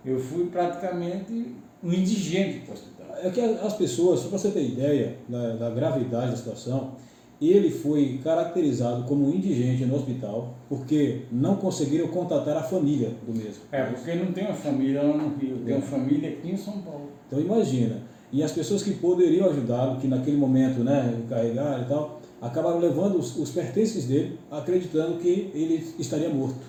Eu 0.06 0.18
fui 0.18 0.48
praticamente 0.48 1.56
um 1.84 1.92
indigente 1.92 2.60
para 2.60 2.72
o 2.72 2.74
hospital. 2.74 3.08
É 3.22 3.30
que 3.30 3.42
as 3.42 3.74
pessoas, 3.74 4.22
só 4.22 4.30
para 4.30 4.38
você 4.38 4.52
ter 4.52 4.66
ideia 4.66 5.18
da, 5.28 5.56
da 5.56 5.70
gravidade 5.72 6.32
da 6.32 6.38
situação, 6.38 6.94
ele 7.41 7.69
foi 7.69 8.19
caracterizado 8.23 9.04
como 9.04 9.30
indigente 9.30 9.86
no 9.86 9.95
hospital 9.95 10.56
porque 10.67 11.21
não 11.32 11.56
conseguiram 11.58 12.08
contatar 12.08 12.58
a 12.58 12.63
família 12.63 13.12
do 13.26 13.32
mesmo. 13.34 13.62
É, 13.71 13.84
porque 13.84 14.15
não 14.15 14.32
tenho 14.32 14.54
família 14.54 15.04
lá 15.04 15.15
no 15.15 15.36
Rio, 15.38 15.58
tenho 15.63 15.78
É. 15.78 15.82
família 15.82 16.30
aqui 16.30 16.50
em 16.52 16.58
São 16.58 16.80
Paulo. 16.82 17.12
Então 17.28 17.39
imagina, 17.39 18.02
e 18.32 18.41
as 18.41 18.52
pessoas 18.52 18.82
que 18.82 18.91
poderiam 18.91 19.47
ajudá-lo, 19.50 20.00
que 20.00 20.08
naquele 20.08 20.38
momento 20.38 20.80
né, 20.84 21.21
carregaram 21.30 21.84
e 21.84 21.86
tal, 21.86 22.19
acabaram 22.41 22.80
levando 22.80 23.17
os, 23.17 23.38
os 23.38 23.52
pertences 23.52 24.06
dele, 24.06 24.39
acreditando 24.50 25.17
que 25.17 25.52
ele 25.54 25.86
estaria 26.00 26.30
morto, 26.30 26.60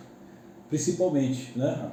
principalmente, 0.69 1.53
né? 1.57 1.93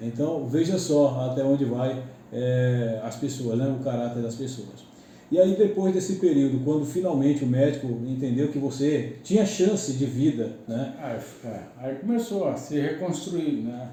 Então 0.00 0.46
veja 0.46 0.78
só 0.78 1.28
até 1.30 1.44
onde 1.44 1.64
vai 1.64 2.02
é, 2.32 3.00
as 3.02 3.16
pessoas, 3.16 3.58
né, 3.58 3.68
o 3.68 3.82
caráter 3.82 4.22
das 4.22 4.34
pessoas. 4.34 4.87
E 5.30 5.38
aí 5.38 5.56
depois 5.56 5.92
desse 5.92 6.14
período, 6.16 6.64
quando 6.64 6.86
finalmente 6.86 7.44
o 7.44 7.46
médico 7.46 7.86
entendeu 8.06 8.48
que 8.48 8.58
você 8.58 9.16
tinha 9.22 9.44
chance 9.44 9.92
de 9.92 10.06
vida, 10.06 10.56
né? 10.66 10.94
Aí, 10.98 11.18
é, 11.90 11.94
começou 11.96 12.48
a 12.48 12.56
se 12.56 12.80
reconstruir, 12.80 13.62
né? 13.62 13.90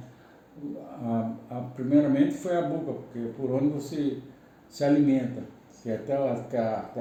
A, 1.01 1.33
a- 1.49 1.61
primeiramente 1.75 2.33
foi 2.33 2.55
a 2.55 2.61
boca, 2.61 2.93
porque 2.93 3.19
é 3.19 3.31
por 3.37 3.51
onde 3.51 3.67
você 3.67 4.19
se 4.69 4.83
alimenta. 4.85 5.43
Que 5.83 5.91
até, 5.91 6.13
a- 6.15 6.31
até 6.31 6.57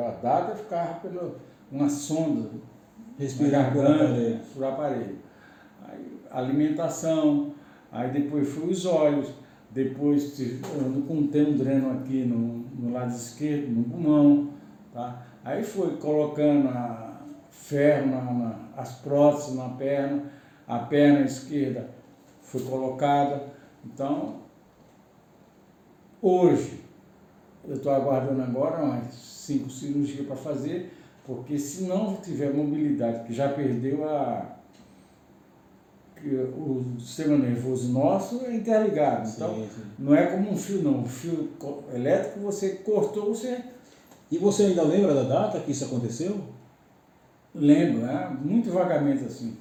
a 0.07 0.11
data 0.23 0.55
ficava 0.57 0.95
pela 1.01 1.37
uma 1.71 1.89
sonda 1.89 2.51
Respirar 3.19 3.73
por 3.73 3.87
aparelho. 3.87 4.41
por 4.53 4.65
aparelho. 4.65 5.17
Aí, 5.89 6.19
alimentação, 6.31 7.53
aí 7.93 8.11
depois 8.11 8.49
foi 8.49 8.69
os 8.71 8.85
olhos, 8.85 9.29
depois 9.75 10.39
ando 10.81 11.03
com 11.03 11.15
um 11.15 11.27
dreno 11.57 11.91
aqui 11.99 12.25
no, 12.25 12.65
no 12.79 12.93
lado 12.93 13.11
esquerdo, 13.15 13.69
no 13.71 13.85
pulmão, 13.85 14.51
tá? 14.93 15.27
Aí 15.45 15.63
foi 15.65 15.97
colocando 15.97 16.69
a 16.69 17.21
ferro, 17.51 18.07
na, 18.11 18.23
na- 18.23 18.61
as 18.77 18.95
próteses 19.01 19.55
na 19.57 19.69
perna, 19.71 20.25
a 20.67 20.79
perna 20.81 21.21
esquerda 21.27 21.91
foi 22.43 22.63
colocada. 22.63 23.45
Então, 23.85 24.37
hoje, 26.21 26.81
eu 27.67 27.77
estou 27.77 27.93
aguardando 27.93 28.43
agora 28.43 28.83
umas 28.85 29.15
cinco 29.15 29.71
cirurgias 29.71 30.27
para 30.27 30.37
fazer, 30.37 30.93
porque 31.27 31.59
se 31.59 31.85
não 31.85 32.17
tiver 32.17 32.53
mobilidade, 32.55 33.27
que 33.27 33.35
já 33.35 33.49
perdeu 33.51 34.09
a. 34.09 34.54
O 36.27 36.85
sistema 36.99 37.37
nervoso 37.37 37.93
nosso 37.93 38.45
é 38.47 38.55
interligado. 38.57 39.29
Então, 39.29 39.55
Sim, 39.55 39.69
sim. 39.75 39.83
não 39.99 40.15
é 40.15 40.27
como 40.27 40.51
um 40.53 40.57
fio, 40.57 40.83
não. 40.83 41.03
O 41.03 41.07
fio 41.09 41.49
co- 41.59 41.83
elétrico 41.95 42.41
você 42.41 42.71
cortou, 42.85 43.35
você 43.35 43.61
E 44.31 44.39
você 44.39 44.65
ainda 44.65 44.83
lembra 44.83 45.15
da 45.15 45.23
data 45.25 45.61
que 45.61 45.73
isso 45.73 45.85
aconteceu? 45.85 46.39
lembra, 47.55 48.07
né? 48.07 48.39
muito 48.43 48.71
vagamente 48.71 49.25
assim. 49.25 49.57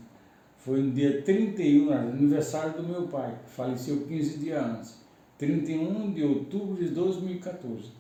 Foi 0.58 0.82
no 0.82 0.92
dia 0.92 1.22
31, 1.22 1.86
né, 1.90 1.98
aniversário 1.98 2.74
do 2.82 2.88
meu 2.88 3.04
pai, 3.08 3.38
que 3.46 3.52
faleceu 3.52 4.06
15 4.08 4.38
dias 4.38 4.64
antes. 4.64 4.96
31 5.38 6.12
de 6.14 6.24
outubro 6.24 6.76
de 6.76 6.90
2014. 6.90 7.92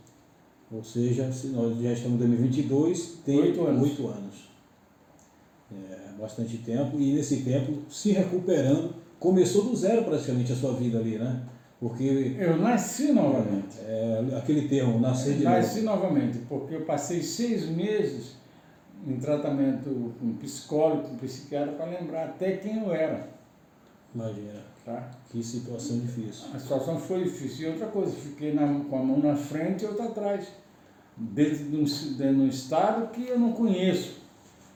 Ou 0.71 0.83
seja, 0.83 1.31
se 1.31 1.47
nós 1.47 1.77
já 1.81 1.91
estamos 1.91 2.15
em 2.15 2.27
2022, 2.27 3.17
tem 3.25 3.39
Oito 3.39 3.65
anos. 3.65 3.83
oito 3.83 4.07
anos. 4.07 4.49
É 6.23 6.25
bastante 6.25 6.57
tempo 6.59 6.97
e 6.99 7.13
nesse 7.13 7.41
tempo 7.41 7.81
se 7.89 8.11
recuperando, 8.13 8.95
começou 9.19 9.65
do 9.65 9.75
zero 9.75 10.05
praticamente 10.05 10.53
a 10.53 10.55
sua 10.55 10.73
vida 10.73 10.97
ali, 10.97 11.17
né? 11.17 11.41
Porque 11.81 12.37
Eu 12.39 12.57
nasci 12.59 13.11
novamente. 13.11 13.77
é, 13.85 14.23
aquele 14.37 14.69
termo, 14.69 14.99
nascer 15.01 15.35
de 15.37 15.43
Nasci 15.43 15.81
novo. 15.81 15.97
novamente, 16.01 16.37
porque 16.47 16.75
eu 16.75 16.81
passei 16.85 17.21
seis 17.21 17.67
meses 17.67 18.37
em 19.05 19.17
tratamento 19.17 20.13
com 20.17 20.33
psicólogo, 20.37 21.09
com 21.09 21.17
psiquiatra, 21.17 21.73
para 21.73 21.87
lembrar 21.87 22.23
até 22.23 22.53
quem 22.55 22.79
eu 22.83 22.93
era. 22.93 23.27
Imagina, 24.15 24.63
Tá? 24.85 25.09
que 25.29 25.41
situação 25.43 25.99
difícil. 25.99 26.45
A 26.53 26.59
situação 26.59 26.97
foi 26.99 27.23
difícil. 27.25 27.67
E 27.67 27.71
outra 27.71 27.87
coisa, 27.87 28.11
fiquei 28.13 28.53
na- 28.53 28.81
com 28.89 28.97
a 28.97 29.03
mão 29.03 29.19
na 29.19 29.35
frente 29.35 29.83
e 29.83 29.87
outra 29.87 30.05
atrás. 30.05 30.47
Dentro 31.17 31.57
de 31.65 31.75
um, 31.77 31.83
de 31.83 32.23
um 32.23 32.47
estado 32.47 33.07
que 33.11 33.27
eu 33.27 33.37
não 33.39 33.51
conheço. 33.53 34.22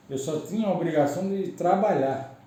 Eu 0.08 0.16
só 0.18 0.40
tinha 0.40 0.66
a 0.66 0.72
obrigação 0.72 1.28
de 1.28 1.48
trabalhar. 1.52 2.38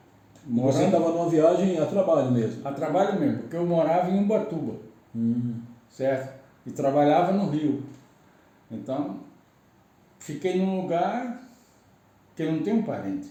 E 0.50 0.60
você 0.60 0.86
estava 0.86 1.10
numa 1.12 1.30
viagem 1.30 1.78
a 1.78 1.86
trabalho 1.86 2.32
mesmo. 2.32 2.68
a 2.68 2.72
trabalho 2.72 3.20
mesmo, 3.20 3.40
porque 3.42 3.56
eu 3.56 3.66
morava 3.66 4.10
em 4.10 4.24
Ubatuba, 4.24 4.74
Hum, 5.16 5.56
certo? 5.90 6.34
E 6.66 6.72
trabalhava 6.72 7.32
no 7.34 7.50
Rio. 7.50 7.84
Então, 8.72 9.18
fiquei 10.20 10.58
num 10.58 10.82
lugar 10.82 11.42
que 12.36 12.44
eu 12.44 12.52
não 12.54 12.64
tenho 12.64 12.82
parente. 12.84 13.28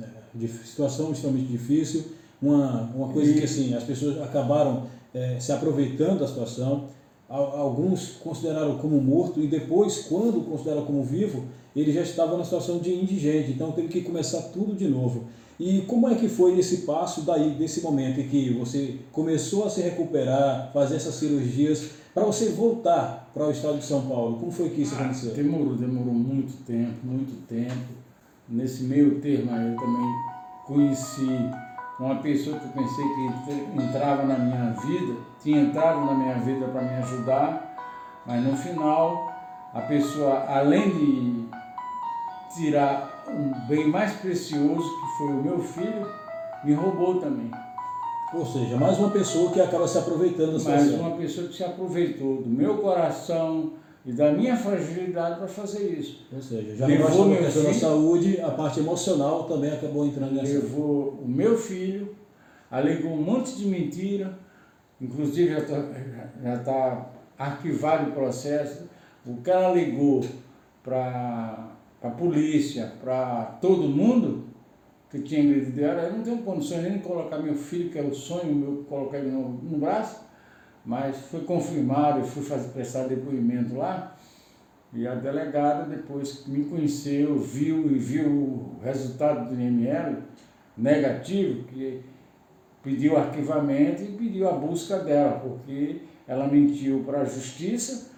é, 0.00 0.04
dif- 0.34 0.66
situação 0.66 1.12
extremamente 1.12 1.46
difícil. 1.48 2.04
Uma, 2.42 2.82
uma 2.94 3.12
coisa 3.12 3.30
E- 3.30 3.34
que 3.38 3.44
assim, 3.44 3.74
as 3.74 3.84
pessoas 3.84 4.20
acabaram 4.20 4.86
é, 5.14 5.38
se 5.40 5.50
aproveitando 5.52 6.18
da 6.20 6.26
situação. 6.28 6.84
Al- 7.28 7.56
Alguns 7.56 8.10
consideraram 8.22 8.76
como 8.78 9.00
morto 9.00 9.40
e 9.40 9.46
depois, 9.46 10.06
quando 10.08 10.42
consideraram 10.42 10.84
como 10.84 11.02
vivo, 11.04 11.44
ele 11.74 11.92
já 11.92 12.02
estava 12.02 12.36
na 12.36 12.44
situação 12.44 12.78
de 12.78 12.92
indigente, 12.94 13.50
então 13.52 13.72
teve 13.72 13.88
que 13.88 14.00
começar 14.02 14.40
tudo 14.52 14.74
de 14.74 14.86
novo. 14.88 15.24
E 15.58 15.82
como 15.82 16.08
é 16.08 16.14
que 16.16 16.28
foi 16.28 16.58
esse 16.58 16.78
passo 16.78 17.22
daí, 17.22 17.50
desse 17.50 17.80
momento 17.80 18.20
em 18.20 18.28
que 18.28 18.52
você 18.54 18.96
começou 19.12 19.64
a 19.66 19.70
se 19.70 19.80
recuperar, 19.80 20.70
fazer 20.72 20.96
essas 20.96 21.14
cirurgias, 21.14 21.90
para 22.12 22.24
você 22.24 22.48
voltar 22.50 23.30
para 23.32 23.46
o 23.46 23.50
estado 23.50 23.78
de 23.78 23.84
São 23.84 24.02
Paulo? 24.02 24.36
Como 24.38 24.50
foi 24.50 24.70
que 24.70 24.82
isso 24.82 24.94
Ah, 24.98 25.02
aconteceu? 25.02 25.32
demorou, 25.34 25.74
demorou 25.76 26.12
muito 26.14 26.56
tempo, 26.64 26.94
muito 27.04 27.46
tempo. 27.46 27.92
Nesse 28.48 28.82
meio 28.84 29.20
termo 29.20 29.52
aí 29.52 29.68
eu 29.72 29.76
também 29.76 30.12
conheci 30.66 31.28
uma 32.00 32.16
pessoa 32.16 32.58
que 32.58 32.66
eu 32.66 32.72
pensei 32.72 33.04
que 33.04 33.82
entrava 33.82 34.24
na 34.24 34.38
minha 34.38 34.70
vida, 34.72 35.14
tinha 35.42 35.60
entrado 35.60 36.04
na 36.04 36.14
minha 36.14 36.34
vida 36.40 36.66
para 36.66 36.82
me 36.82 36.94
ajudar, 36.96 37.76
mas 38.26 38.44
no 38.44 38.56
final 38.56 39.32
a 39.72 39.80
pessoa, 39.82 40.44
além 40.48 40.90
de 40.90 41.33
tirar 42.54 43.24
um 43.28 43.66
bem 43.68 43.88
mais 43.88 44.12
precioso, 44.14 44.82
que 44.82 45.18
foi 45.18 45.28
o 45.28 45.42
meu 45.42 45.58
filho, 45.60 46.06
me 46.64 46.72
roubou 46.74 47.20
também. 47.20 47.50
Ou 48.32 48.44
seja, 48.44 48.76
mais 48.76 48.98
uma 48.98 49.10
pessoa 49.10 49.52
que 49.52 49.60
acaba 49.60 49.86
se 49.86 49.98
aproveitando 49.98 50.52
da 50.54 50.58
situação. 50.58 51.00
uma 51.00 51.16
pessoa 51.16 51.46
que 51.48 51.54
se 51.54 51.62
aproveitou 51.64 52.42
do 52.42 52.48
meu 52.48 52.78
coração 52.78 53.74
e 54.04 54.12
da 54.12 54.32
minha 54.32 54.56
fragilidade 54.56 55.38
para 55.38 55.46
fazer 55.46 55.88
isso. 55.98 56.26
Ou 56.32 56.42
seja, 56.42 56.74
já 56.76 56.86
Levou 56.86 57.04
não 57.04 57.06
bastou 57.06 57.24
a 57.24 57.28
meu 57.28 57.38
questão 57.38 57.62
da 57.62 57.68
filho. 57.68 57.80
saúde, 57.80 58.40
a 58.40 58.50
parte 58.50 58.80
emocional 58.80 59.44
também 59.44 59.72
acabou 59.72 60.04
entrando 60.06 60.34
nessa. 60.34 60.52
levou 60.52 61.20
o 61.22 61.28
meu 61.28 61.56
filho, 61.56 62.14
alegou 62.70 63.12
um 63.12 63.22
monte 63.22 63.56
de 63.56 63.66
mentira, 63.66 64.36
inclusive 65.00 65.52
já 65.52 65.58
está 65.60 65.84
já 66.42 66.58
tá 66.58 67.06
arquivado 67.38 68.10
o 68.10 68.12
processo. 68.12 68.88
O 69.24 69.38
ela 69.46 69.68
alegou 69.68 70.22
para 70.82 71.73
a 72.04 72.10
polícia, 72.10 72.92
para 73.02 73.44
todo 73.62 73.88
mundo 73.88 74.44
que 75.10 75.20
tinha 75.20 75.42
agredido 75.42 75.82
ela, 75.82 76.02
eu 76.02 76.12
não 76.12 76.22
tenho 76.22 76.38
condições 76.38 76.82
nem 76.82 76.92
de 76.94 76.98
colocar 76.98 77.38
meu 77.38 77.54
filho, 77.54 77.90
que 77.90 77.98
é 77.98 78.02
o 78.02 78.12
sonho 78.12 78.54
meu, 78.54 78.84
colocar 78.84 79.18
ele 79.18 79.30
no, 79.30 79.48
no 79.48 79.78
braço, 79.78 80.20
mas 80.84 81.16
foi 81.30 81.40
confirmado, 81.44 82.18
eu 82.18 82.24
fui 82.26 82.42
fazer, 82.42 82.68
prestar 82.72 83.06
depoimento 83.06 83.76
lá, 83.76 84.16
e 84.92 85.06
a 85.06 85.14
delegada, 85.14 85.84
depois 85.84 86.40
que 86.40 86.50
me 86.50 86.66
conheceu, 86.66 87.38
viu 87.38 87.90
e 87.90 87.98
viu 87.98 88.28
o 88.28 88.76
resultado 88.82 89.48
do 89.48 89.60
IML 89.60 90.18
negativo, 90.76 91.64
que 91.64 92.02
pediu 92.82 93.16
arquivamento 93.16 94.02
e 94.02 94.08
pediu 94.08 94.48
a 94.48 94.52
busca 94.52 94.98
dela, 94.98 95.40
porque 95.40 96.02
ela 96.28 96.46
mentiu 96.46 97.02
para 97.06 97.22
a 97.22 97.24
justiça, 97.24 98.10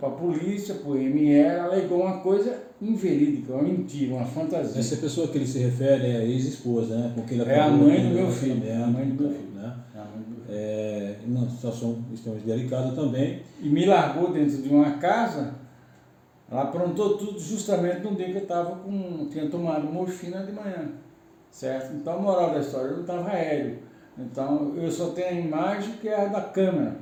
para 0.00 0.08
a 0.08 0.12
polícia, 0.12 0.76
para 0.76 0.90
o 0.90 0.96
IML, 0.96 1.60
alegou 1.60 2.00
uma 2.00 2.20
coisa 2.20 2.67
inverídica, 2.80 3.52
uma 3.52 3.62
mentira, 3.62 4.14
uma 4.14 4.24
fantasia. 4.24 4.80
Essa 4.80 4.96
pessoa 4.96 5.28
que 5.28 5.38
ele 5.38 5.46
se 5.46 5.58
refere 5.58 6.06
é 6.06 6.16
a 6.16 6.24
ex-esposa, 6.24 6.96
né? 6.96 7.12
Com 7.14 7.22
quem 7.22 7.38
ele 7.38 7.50
É 7.50 7.60
a 7.60 7.68
mãe 7.68 8.00
do 8.00 8.14
meu 8.14 8.30
filho, 8.30 8.62
é 8.66 8.76
a 8.76 8.86
mãe 8.86 9.06
do 9.06 9.22
meu 9.22 9.32
filho. 9.32 9.50
Né? 9.54 9.76
É 9.94 9.98
É 10.48 11.18
uma 11.26 11.48
situação 11.48 12.04
extremamente 12.12 12.46
delicada 12.46 12.92
também. 12.92 13.42
E 13.60 13.68
me 13.68 13.84
largou 13.84 14.32
dentro 14.32 14.62
de 14.62 14.68
uma 14.68 14.92
casa, 14.98 15.54
ela 16.50 16.62
aprontou 16.62 17.18
tudo 17.18 17.38
justamente 17.38 18.00
no 18.00 18.14
dia 18.14 18.26
que 18.26 18.36
eu 18.36 18.42
estava 18.42 18.76
com. 18.76 19.28
tinha 19.30 19.48
tomado 19.48 19.92
morfina 19.92 20.44
de 20.44 20.52
manhã. 20.52 20.92
Certo? 21.50 21.94
Então 21.94 22.14
a 22.14 22.22
moral 22.22 22.52
da 22.52 22.60
história, 22.60 22.88
eu 22.88 22.94
não 22.94 23.00
estava 23.02 23.30
aéreo. 23.30 23.78
Então 24.16 24.74
eu 24.76 24.90
só 24.90 25.10
tenho 25.10 25.28
a 25.28 25.32
imagem 25.32 25.94
que 25.94 26.08
é 26.08 26.26
a 26.26 26.26
da 26.26 26.40
câmera. 26.42 26.96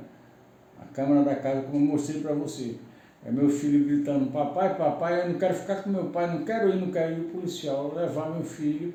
A 0.81 0.85
câmera 0.93 1.23
da 1.23 1.35
casa, 1.35 1.61
como 1.61 1.85
eu 1.85 1.91
mostrei 1.91 2.21
para 2.21 2.33
você. 2.33 2.75
É 3.25 3.31
meu 3.31 3.49
filho 3.49 3.85
gritando, 3.85 4.31
papai, 4.31 4.77
papai, 4.77 5.21
eu 5.21 5.29
não 5.29 5.39
quero 5.39 5.53
ficar 5.53 5.83
com 5.83 5.89
meu 5.89 6.05
pai, 6.05 6.27
não 6.27 6.45
quero 6.45 6.69
ir, 6.69 6.75
não 6.75 6.91
quero 6.91 7.13
ir. 7.13 7.21
O 7.21 7.29
policial 7.29 7.93
levar 7.95 8.29
meu 8.29 8.43
filho 8.43 8.93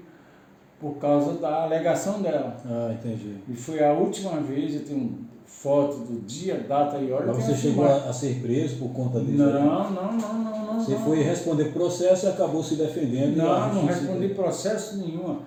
por 0.81 0.97
causa 0.97 1.35
da 1.35 1.63
alegação 1.65 2.23
dela. 2.23 2.57
Ah, 2.65 2.93
entendi. 2.93 3.37
E 3.49 3.55
foi 3.55 3.85
a 3.85 3.93
última 3.93 4.41
vez, 4.41 4.75
eu 4.75 4.85
tenho 4.85 5.19
foto 5.47 5.99
do 5.99 6.21
dia, 6.23 6.65
data 6.69 6.99
e 6.99 7.13
hora. 7.13 7.27
Mas 7.27 7.45
você 7.45 7.55
chegou 7.55 7.85
a, 7.85 8.09
a 8.09 8.13
ser 8.13 8.41
preso 8.41 8.77
por 8.79 8.91
conta 8.91 9.21
disso? 9.21 9.39
Não, 9.39 9.53
não, 9.53 9.91
não, 9.91 10.13
não, 10.13 10.67
não. 10.75 10.81
Você 10.81 10.93
não. 10.93 11.05
foi 11.05 11.23
responder 11.23 11.67
processo 11.67 12.27
e 12.27 12.29
acabou 12.31 12.63
se 12.65 12.77
defendendo. 12.77 13.37
Não, 13.37 13.75
não 13.75 13.87
respondi 13.87 14.29
processo 14.31 14.97
nenhum. 14.97 15.41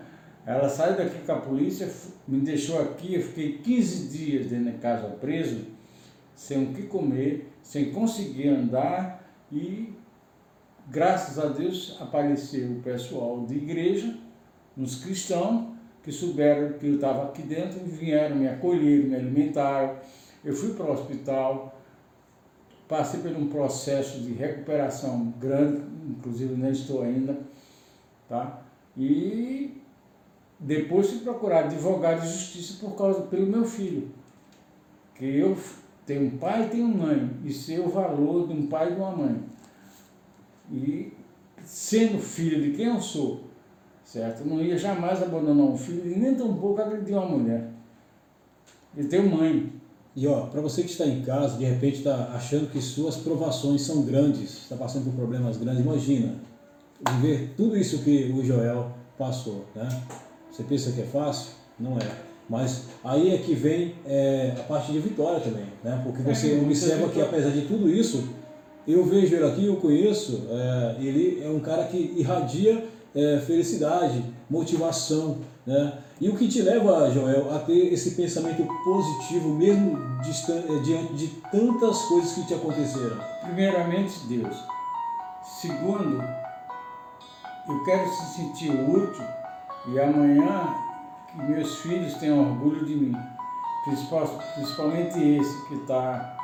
Ela 0.46 0.70
saiu 0.70 0.96
daqui 0.96 1.20
com 1.26 1.32
a 1.32 1.38
polícia, 1.38 1.90
me 2.28 2.40
deixou 2.40 2.80
aqui, 2.80 3.16
eu 3.16 3.22
fiquei 3.22 3.58
15 3.58 4.08
dias 4.16 4.48
dentro 4.48 4.66
da 4.66 4.78
casa 4.78 5.08
preso, 5.20 5.62
sem 6.36 6.64
o 6.64 6.74
que 6.74 6.84
comer, 6.84 7.52
sem 7.64 7.92
conseguir 7.92 8.50
andar 8.50 9.28
e 9.52 9.94
graças 10.88 11.40
a 11.40 11.48
Deus 11.48 11.98
apareceu 12.00 12.72
o 12.72 12.82
pessoal 12.82 13.46
de 13.46 13.56
igreja, 13.56 14.18
uns 14.78 15.04
cristãos, 15.04 15.74
que 16.04 16.12
souberam 16.12 16.78
que 16.78 16.86
eu 16.86 16.96
estava 16.96 17.26
aqui 17.26 17.42
dentro 17.42 17.80
e 17.80 17.90
vieram 17.90 18.36
me 18.36 18.48
acolher, 18.48 19.06
me 19.06 19.16
alimentaram. 19.16 19.98
Eu 20.44 20.54
fui 20.54 20.76
para 20.76 20.86
o 20.86 20.92
hospital, 20.92 21.82
passei 22.88 23.22
por 23.22 23.32
um 23.32 23.48
processo 23.48 24.20
de 24.20 24.34
recuperação 24.34 25.34
grande, 25.40 25.82
inclusive 26.08 26.54
nem 26.54 26.70
estou 26.70 27.02
ainda, 27.02 27.40
tá? 28.30 28.62
E 28.96 29.82
depois 30.60 31.10
fui 31.10 31.22
procurar 31.22 31.66
advogado 31.66 32.22
de 32.22 32.28
justiça 32.28 32.78
por 32.80 32.96
causa 32.96 33.24
pelo 33.24 33.48
meu 33.48 33.66
filho, 33.66 34.12
que 35.16 35.26
eu 35.26 35.58
tenho 36.06 36.28
um 36.28 36.38
pai 36.38 36.66
e 36.66 36.70
tenho 36.70 36.88
mãe, 36.88 37.32
e 37.44 37.52
sei 37.52 37.80
o 37.80 37.90
valor 37.90 38.48
de 38.48 38.54
um 38.54 38.68
pai 38.68 38.92
e 38.92 38.96
de 38.96 39.00
uma 39.00 39.12
mãe. 39.12 39.44
E 40.72 41.14
sendo 41.64 42.20
filho 42.20 42.62
de 42.62 42.78
quem 42.78 42.86
eu 42.88 43.02
sou, 43.02 43.42
certo? 44.04 44.46
Não 44.46 44.62
ia 44.62 44.78
jamais 44.78 45.22
abandonar 45.22 45.66
um 45.66 45.78
filho 45.78 46.12
e 46.12 46.20
nem 46.20 46.36
tampouco 46.36 46.82
agredir 46.82 47.18
uma 47.18 47.38
mulher. 47.38 47.72
Eu 48.96 49.10
tenho 49.10 49.30
mãe, 49.30 49.74
E 50.16 50.26
ó, 50.28 50.46
para 50.46 50.62
você 50.62 50.82
que 50.82 50.92
está 50.92 51.06
em 51.06 51.22
casa, 51.24 51.58
de 51.58 51.66
repente 51.66 51.98
está 51.98 52.32
achando 52.34 52.72
que 52.72 52.82
suas 52.82 53.18
provações 53.18 53.82
são 53.82 54.04
grandes, 54.04 54.62
está 54.64 54.78
passando 54.78 55.04
por 55.06 55.14
problemas 55.14 55.58
grandes, 55.58 55.84
imagina 55.84 56.36
viver 57.20 57.54
tudo 57.58 57.76
isso 57.76 58.02
que 58.02 58.32
o 58.32 58.42
Joel 58.42 58.92
passou, 59.18 59.66
né? 59.76 59.90
Você 60.50 60.64
pensa 60.64 60.94
que 60.94 61.02
é 61.02 61.06
fácil? 61.06 61.52
Não 61.78 61.98
é. 61.98 62.25
Mas 62.50 62.84
aí 63.04 63.34
é 63.34 63.38
que 63.40 63.56
vem 63.56 63.96
é, 64.06 64.54
a 64.58 64.64
parte 64.64 64.92
de 64.92 65.00
vitória 65.00 65.40
também, 65.40 65.66
né? 65.84 66.02
Porque 66.04 66.22
você 66.22 66.54
É, 66.54 66.62
observa 66.62 67.10
que 67.10 67.22
apesar 67.22 67.50
de 67.50 67.62
tudo 67.62 67.90
isso, 67.90 68.24
eu 68.88 69.04
vejo 69.04 69.36
ele 69.36 69.46
aqui, 69.46 69.66
eu 69.66 69.78
conheço, 69.78 70.44
é, 70.50 70.96
ele 71.00 71.42
é 71.44 71.50
um 71.50 71.60
cara 71.60 71.86
que 71.86 72.14
irradia 72.16 72.86
é, 73.16 73.40
felicidade, 73.40 74.24
motivação, 74.50 75.40
né? 75.66 75.94
E 76.22 76.30
o 76.30 76.36
que 76.36 76.48
te 76.48 76.62
leva, 76.62 77.10
Joel, 77.12 77.54
a 77.54 77.60
ter 77.60 77.92
esse 77.92 78.12
pensamento 78.12 78.66
positivo, 78.86 79.50
mesmo 79.50 79.98
é, 79.98 80.80
diante 80.84 81.14
de 81.14 81.28
tantas 81.52 82.04
coisas 82.04 82.32
que 82.34 82.48
te 82.48 82.54
aconteceram? 82.54 83.18
Primeiramente, 83.44 84.14
Deus. 84.30 84.56
Segundo, 85.62 86.24
eu 87.68 87.84
quero 87.84 88.08
se 88.08 88.36
sentir 88.36 88.70
útil 88.72 89.26
e 89.92 90.00
amanhã 90.00 90.85
meus 91.44 91.82
filhos 91.82 92.14
tenham 92.16 92.40
orgulho 92.40 92.86
de 92.86 92.96
mim. 92.96 93.16
Principalmente 93.84 95.20
esse 95.20 95.68
que 95.68 95.76
está 95.76 96.38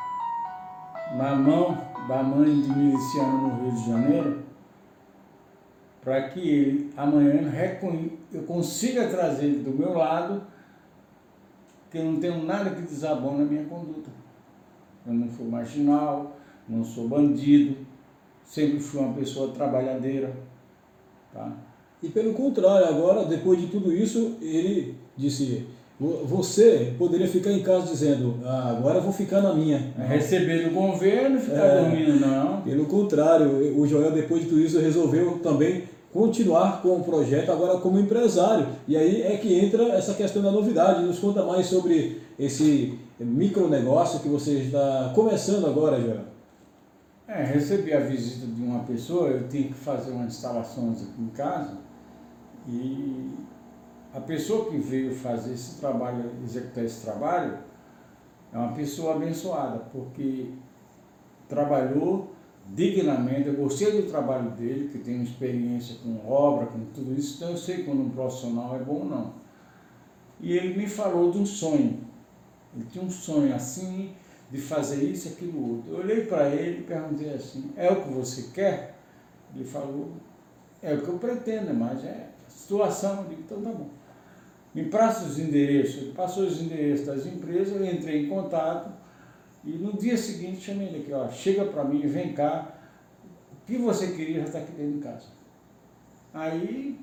na 1.15 1.35
mão 1.35 1.77
da 2.07 2.21
mãe 2.21 2.61
de 2.61 2.69
miliciano 2.69 3.47
no 3.47 3.63
Rio 3.63 3.71
de 3.71 3.87
Janeiro, 3.87 4.43
para 6.01 6.29
que 6.29 6.39
ele 6.39 6.93
amanhã 6.95 7.51
eu 8.33 8.43
consiga 8.43 9.07
trazer 9.07 9.59
do 9.59 9.71
meu 9.71 9.93
lado 9.93 10.43
que 11.89 11.97
eu 11.97 12.05
não 12.05 12.19
tenho 12.19 12.43
nada 12.43 12.69
que 12.69 12.81
desabone 12.81 13.39
na 13.39 13.45
minha 13.45 13.65
conduta. 13.65 14.09
Eu 15.05 15.13
não 15.13 15.29
sou 15.29 15.45
marginal, 15.45 16.37
não 16.67 16.83
sou 16.83 17.07
bandido, 17.07 17.85
sempre 18.45 18.79
fui 18.79 19.01
uma 19.01 19.13
pessoa 19.13 19.51
trabalhadeira. 19.53 20.33
Tá? 21.33 21.51
E 22.03 22.09
pelo 22.09 22.33
contrário, 22.33 22.87
agora, 22.87 23.25
depois 23.25 23.59
de 23.59 23.67
tudo 23.67 23.93
isso, 23.93 24.37
ele 24.41 24.95
disse, 25.15 25.67
você 25.99 26.95
poderia 26.97 27.27
ficar 27.27 27.51
em 27.51 27.61
casa 27.61 27.85
dizendo, 27.85 28.39
ah, 28.43 28.75
agora 28.75 28.97
eu 28.97 29.03
vou 29.03 29.13
ficar 29.13 29.39
na 29.39 29.53
minha. 29.53 29.93
É 29.99 30.15
receber 30.15 30.67
do 30.67 30.73
governo 30.73 31.37
e 31.37 31.41
ficar 31.41 31.63
é, 31.63 31.81
dormindo, 31.81 32.19
não. 32.19 32.61
Pelo 32.61 32.87
contrário, 32.87 33.79
o 33.79 33.85
Joel, 33.85 34.11
depois 34.11 34.41
de 34.41 34.49
tudo 34.49 34.61
isso, 34.61 34.79
resolveu 34.79 35.39
também 35.43 35.83
continuar 36.11 36.81
com 36.81 36.95
o 36.95 37.03
projeto 37.03 37.51
agora 37.51 37.77
como 37.77 37.99
empresário. 37.99 38.67
E 38.87 38.97
aí 38.97 39.21
é 39.21 39.37
que 39.37 39.53
entra 39.53 39.83
essa 39.89 40.15
questão 40.15 40.41
da 40.41 40.51
novidade. 40.51 41.03
Nos 41.03 41.19
conta 41.19 41.43
mais 41.43 41.67
sobre 41.67 42.19
esse 42.39 42.97
micronegócio 43.19 44.21
que 44.21 44.27
você 44.27 44.53
está 44.53 45.11
começando 45.13 45.67
agora, 45.67 46.01
Joel. 46.01 46.31
É, 47.27 47.43
recebi 47.43 47.93
a 47.93 47.99
visita 47.99 48.47
de 48.47 48.61
uma 48.61 48.79
pessoa, 48.79 49.29
eu 49.29 49.47
tinha 49.47 49.65
que 49.65 49.73
fazer 49.75 50.11
umas 50.11 50.33
instalações 50.33 51.03
aqui 51.03 51.21
em 51.21 51.29
casa 51.29 51.90
e 52.67 53.31
a 54.13 54.19
pessoa 54.19 54.69
que 54.69 54.77
veio 54.77 55.13
fazer 55.13 55.53
esse 55.53 55.79
trabalho, 55.79 56.31
executar 56.43 56.83
esse 56.83 57.01
trabalho, 57.01 57.57
é 58.53 58.57
uma 58.57 58.73
pessoa 58.73 59.15
abençoada, 59.15 59.79
porque 59.91 60.51
trabalhou 61.47 62.33
dignamente, 62.67 63.47
eu 63.47 63.55
gostei 63.55 64.01
do 64.01 64.09
trabalho 64.09 64.51
dele, 64.51 64.89
que 64.89 64.99
tem 64.99 65.21
experiência 65.21 65.95
com 66.03 66.29
obra, 66.29 66.67
com 66.67 66.79
tudo 66.93 67.13
isso, 67.13 67.37
então 67.37 67.51
eu 67.51 67.57
sei 67.57 67.83
quando 67.83 68.01
um 68.01 68.09
profissional 68.09 68.75
é 68.75 68.79
bom 68.79 68.99
ou 68.99 69.05
não. 69.05 69.33
E 70.39 70.57
ele 70.57 70.77
me 70.77 70.87
falou 70.87 71.31
de 71.31 71.37
um 71.37 71.45
sonho. 71.45 71.99
Ele 72.75 72.85
tinha 72.91 73.03
um 73.03 73.09
sonho 73.09 73.53
assim, 73.53 74.13
de 74.49 74.59
fazer 74.59 75.03
isso, 75.03 75.29
aquilo, 75.29 75.77
outro. 75.77 75.93
Eu 75.93 75.99
olhei 75.99 76.25
para 76.25 76.49
ele 76.49 76.79
e 76.79 76.83
perguntei 76.83 77.33
assim, 77.33 77.71
é 77.77 77.89
o 77.91 78.01
que 78.03 78.09
você 78.09 78.49
quer? 78.53 78.97
Ele 79.55 79.63
falou, 79.63 80.11
é 80.81 80.93
o 80.93 81.01
que 81.01 81.07
eu 81.07 81.17
pretendo, 81.17 81.73
mas 81.73 82.03
é 82.03 82.30
situação. 82.51 83.23
Eu 83.23 83.29
digo, 83.29 83.41
então 83.41 83.61
tá 83.61 83.69
bom. 83.69 83.89
Me 84.73 84.85
passa 84.85 85.25
os 85.25 85.37
endereços. 85.37 86.03
Ele 86.03 86.13
passou 86.13 86.43
os 86.43 86.61
endereços 86.61 87.05
das 87.05 87.25
empresas, 87.25 87.75
eu 87.75 87.85
entrei 87.85 88.25
em 88.25 88.29
contato 88.29 88.91
e 89.63 89.71
no 89.71 89.93
dia 89.93 90.17
seguinte 90.17 90.61
chamei 90.61 90.87
ele 90.87 91.01
aqui, 91.01 91.13
ó, 91.13 91.29
chega 91.29 91.65
para 91.65 91.83
mim, 91.83 92.05
vem 92.07 92.33
cá, 92.33 92.73
o 93.53 93.65
que 93.65 93.77
você 93.77 94.13
queria 94.13 94.39
já 94.39 94.45
está 94.45 94.59
aqui 94.59 94.71
dentro 94.71 94.93
de 94.93 94.99
casa. 94.99 95.27
Aí 96.33 96.99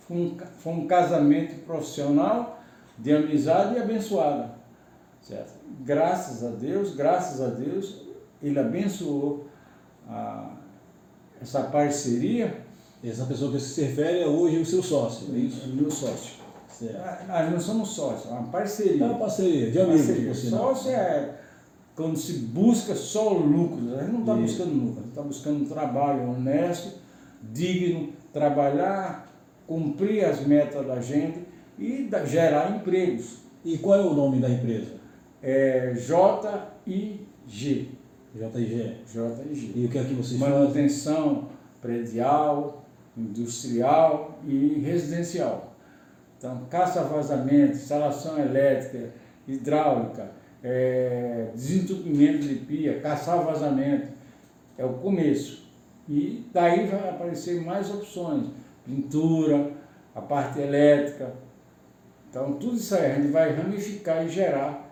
foi 0.00 0.16
um, 0.16 0.36
foi 0.58 0.72
um 0.72 0.86
casamento 0.86 1.64
profissional 1.64 2.62
de 2.98 3.12
amizade 3.12 3.76
e 3.76 3.78
abençoada. 3.78 4.54
Certo? 5.22 5.54
Graças 5.80 6.44
a 6.44 6.50
Deus, 6.50 6.94
graças 6.94 7.40
a 7.40 7.48
Deus, 7.48 8.02
ele 8.42 8.58
abençoou 8.58 9.46
a, 10.08 10.56
essa 11.40 11.62
parceria. 11.62 12.61
Essa 13.04 13.24
pessoa 13.26 13.50
que 13.50 13.60
se 13.60 13.82
refere 13.82 14.20
é 14.20 14.26
hoje 14.26 14.58
o 14.58 14.66
seu 14.66 14.82
sócio, 14.82 15.34
é 15.34 15.38
isso? 15.38 15.68
O 15.68 15.74
meu 15.74 15.90
sócio. 15.90 16.42
Certo. 16.68 17.26
Nós 17.26 17.50
não 17.50 17.60
somos 17.60 17.88
sócios, 17.90 18.30
é 18.30 18.34
uma 18.34 18.48
parceria. 18.48 19.04
É 19.04 19.08
uma 19.08 19.18
parceria, 19.18 19.70
de 19.70 19.80
amigos. 19.80 20.06
Parceria. 20.06 20.34
Sócio 20.34 20.90
é 20.90 21.34
quando 21.96 22.16
se 22.16 22.32
busca 22.34 22.94
só 22.94 23.34
o 23.34 23.38
lucro. 23.38 23.96
A 23.96 24.02
gente 24.02 24.12
não 24.12 24.20
está 24.20 24.34
buscando 24.34 24.74
lucro, 24.74 24.98
a 24.98 25.02
gente 25.02 25.08
está 25.08 25.22
buscando 25.22 25.62
um 25.62 25.68
trabalho 25.68 26.30
honesto, 26.30 26.98
digno, 27.42 28.12
trabalhar, 28.32 29.30
cumprir 29.66 30.24
as 30.24 30.46
metas 30.46 30.86
da 30.86 31.00
gente 31.00 31.40
e 31.78 32.08
gerar 32.26 32.76
empregos. 32.76 33.38
E 33.64 33.78
qual 33.78 33.98
é 33.98 34.02
o 34.02 34.14
nome 34.14 34.40
da 34.40 34.48
empresa? 34.48 34.94
É 35.42 35.92
JIG. 35.94 37.26
JIG. 37.46 37.90
JIG. 38.34 39.72
E 39.74 39.86
o 39.86 39.88
que 39.88 39.98
é 39.98 40.04
que 40.04 40.14
vocês 40.14 40.38
Manutenção 40.38 41.34
fazem? 41.34 41.62
predial, 41.80 42.81
industrial 43.16 44.38
e 44.46 44.80
residencial. 44.80 45.74
Então, 46.38 46.66
caça-vazamento, 46.68 47.72
instalação 47.72 48.38
elétrica, 48.38 49.12
hidráulica, 49.46 50.30
é, 50.62 51.50
desentupimento 51.54 52.46
de 52.46 52.54
pia, 52.56 53.00
caçar 53.00 53.44
vazamento, 53.44 54.08
é 54.76 54.84
o 54.84 54.94
começo. 54.94 55.70
E 56.08 56.48
daí 56.52 56.86
vai 56.86 57.10
aparecer 57.10 57.64
mais 57.64 57.90
opções, 57.90 58.48
pintura, 58.84 59.72
a 60.14 60.20
parte 60.20 60.60
elétrica. 60.60 61.32
Então, 62.28 62.54
tudo 62.54 62.76
isso 62.76 62.94
aí 62.94 63.12
a 63.12 63.14
gente 63.14 63.28
vai 63.28 63.54
ramificar 63.54 64.24
e 64.24 64.28
gerar 64.28 64.90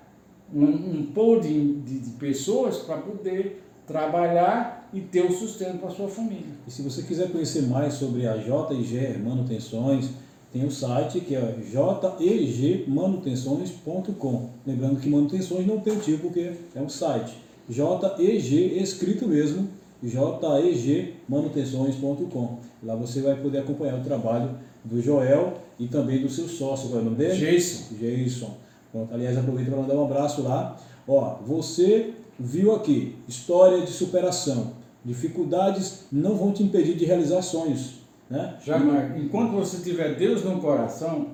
um, 0.55 0.65
um 0.65 1.13
pool 1.13 1.41
de, 1.41 1.75
de, 1.81 1.99
de 1.99 2.11
pessoas 2.11 2.79
para 2.79 2.99
poder 2.99 3.63
trabalhar 3.87 4.80
e 4.93 5.01
ter 5.01 5.25
o 5.25 5.33
sustento 5.33 5.79
para 5.79 5.89
a 5.89 5.93
sua 5.93 6.09
família. 6.09 6.53
E 6.67 6.71
se 6.71 6.83
você 6.83 7.03
quiser 7.03 7.31
conhecer 7.31 7.63
mais 7.63 7.95
sobre 7.95 8.27
a 8.27 8.37
JG 8.37 9.17
Manutenções, 9.19 10.11
tem 10.53 10.65
o 10.65 10.71
site 10.71 11.21
que 11.21 11.37
é 11.37 11.57
jegmanutenções.com. 11.69 14.51
Lembrando 14.67 15.01
que 15.01 15.09
manutenções 15.09 15.65
não 15.67 15.79
tem 15.79 15.97
tipo, 15.99 16.25
porque 16.25 16.53
é 16.75 16.81
um 16.81 16.89
site. 16.89 17.37
JEG, 17.69 18.83
escrito 18.83 19.29
mesmo, 19.29 19.69
jegmanutenções.com. 20.03 22.59
Lá 22.83 22.97
você 22.97 23.21
vai 23.21 23.37
poder 23.37 23.59
acompanhar 23.59 24.01
o 24.01 24.03
trabalho 24.03 24.51
do 24.85 25.01
Joel 25.01 25.59
e 25.79 25.87
também 25.87 26.21
do 26.21 26.29
seu 26.29 26.49
sócio. 26.49 26.89
Qual 26.89 26.99
é 26.99 27.03
o 27.03 27.05
nome 27.05 27.17
dele? 27.17 27.37
Jason. 27.37 27.95
Jason. 27.95 28.51
Pronto, 28.91 29.15
aliás, 29.15 29.39
aproveito 29.39 29.69
para 29.69 29.81
mandar 29.81 29.95
um 29.95 30.05
abraço 30.05 30.43
lá. 30.43 30.77
Ó, 31.07 31.37
você 31.47 32.11
viu 32.39 32.75
aqui, 32.75 33.15
história 33.29 33.83
de 33.83 33.93
superação. 33.93 34.80
Dificuldades 35.05 36.07
não 36.13 36.37
vão 36.37 36.53
te 36.53 36.63
impedir 36.63 36.97
de 36.97 37.05
realizar 37.05 37.43
sonhos. 37.43 38.01
Né? 38.29 38.59
Jamais. 38.65 39.23
Enquanto 39.23 39.53
você 39.53 39.83
tiver 39.83 40.15
Deus 40.15 40.45
no 40.45 40.61
coração, 40.61 41.29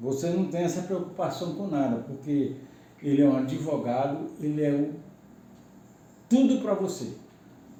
você 0.00 0.30
não 0.30 0.46
tem 0.46 0.62
essa 0.62 0.82
preocupação 0.82 1.54
com 1.54 1.66
nada, 1.66 1.98
porque 1.98 2.54
ele 3.02 3.22
é 3.22 3.28
um 3.28 3.36
advogado, 3.36 4.26
ele 4.40 4.62
é 4.62 4.72
um, 4.72 4.92
tudo 6.28 6.62
para 6.62 6.74
você. 6.74 7.12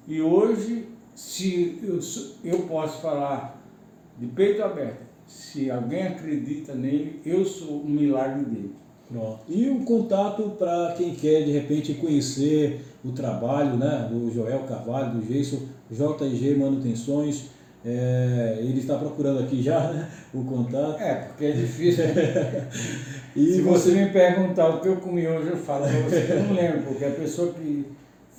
E 0.06 0.20
hoje, 0.20 0.88
se 1.14 1.78
eu, 1.82 1.98
eu 2.44 2.62
posso 2.66 3.00
falar 3.00 3.60
de 4.18 4.26
peito 4.26 4.62
aberto, 4.62 5.02
se 5.26 5.70
alguém 5.70 6.02
acredita 6.02 6.74
nele, 6.74 7.20
eu 7.24 7.44
sou 7.44 7.82
um 7.82 7.88
milagre 7.88 8.44
dele. 8.44 8.74
Pronto. 9.10 9.40
E 9.48 9.68
um 9.68 9.84
contato 9.84 10.52
para 10.58 10.94
quem 10.96 11.14
quer 11.14 11.44
de 11.44 11.50
repente 11.50 11.94
conhecer 11.94 12.84
o 13.04 13.12
trabalho 13.12 13.76
né, 13.76 14.08
do 14.10 14.32
Joel 14.32 14.60
Carvalho, 14.60 15.14
do 15.14 15.26
Jason, 15.26 15.58
JG 15.90 16.54
Manutenções 16.54 17.50
é, 17.84 18.58
ele 18.58 18.78
está 18.78 18.96
procurando 18.96 19.40
aqui 19.40 19.62
já 19.62 19.80
né, 19.90 20.08
o 20.34 20.44
contato. 20.44 21.00
É, 21.00 21.14
porque 21.14 21.46
é 21.46 21.52
difícil. 21.52 22.04
E 23.36 23.52
Se 23.52 23.60
você... 23.60 23.92
você 23.92 24.04
me 24.04 24.10
perguntar 24.10 24.68
o 24.68 24.80
que 24.80 24.88
eu 24.88 24.96
comi 24.96 25.24
hoje, 25.24 25.50
eu 25.50 25.56
falo 25.56 25.84
para 25.84 26.00
você 26.00 26.22
que 26.22 26.32
eu 26.32 26.42
não 26.42 26.52
lembro, 26.52 26.82
porque 26.82 27.04
a 27.04 27.12
pessoa 27.12 27.52
que 27.52 27.86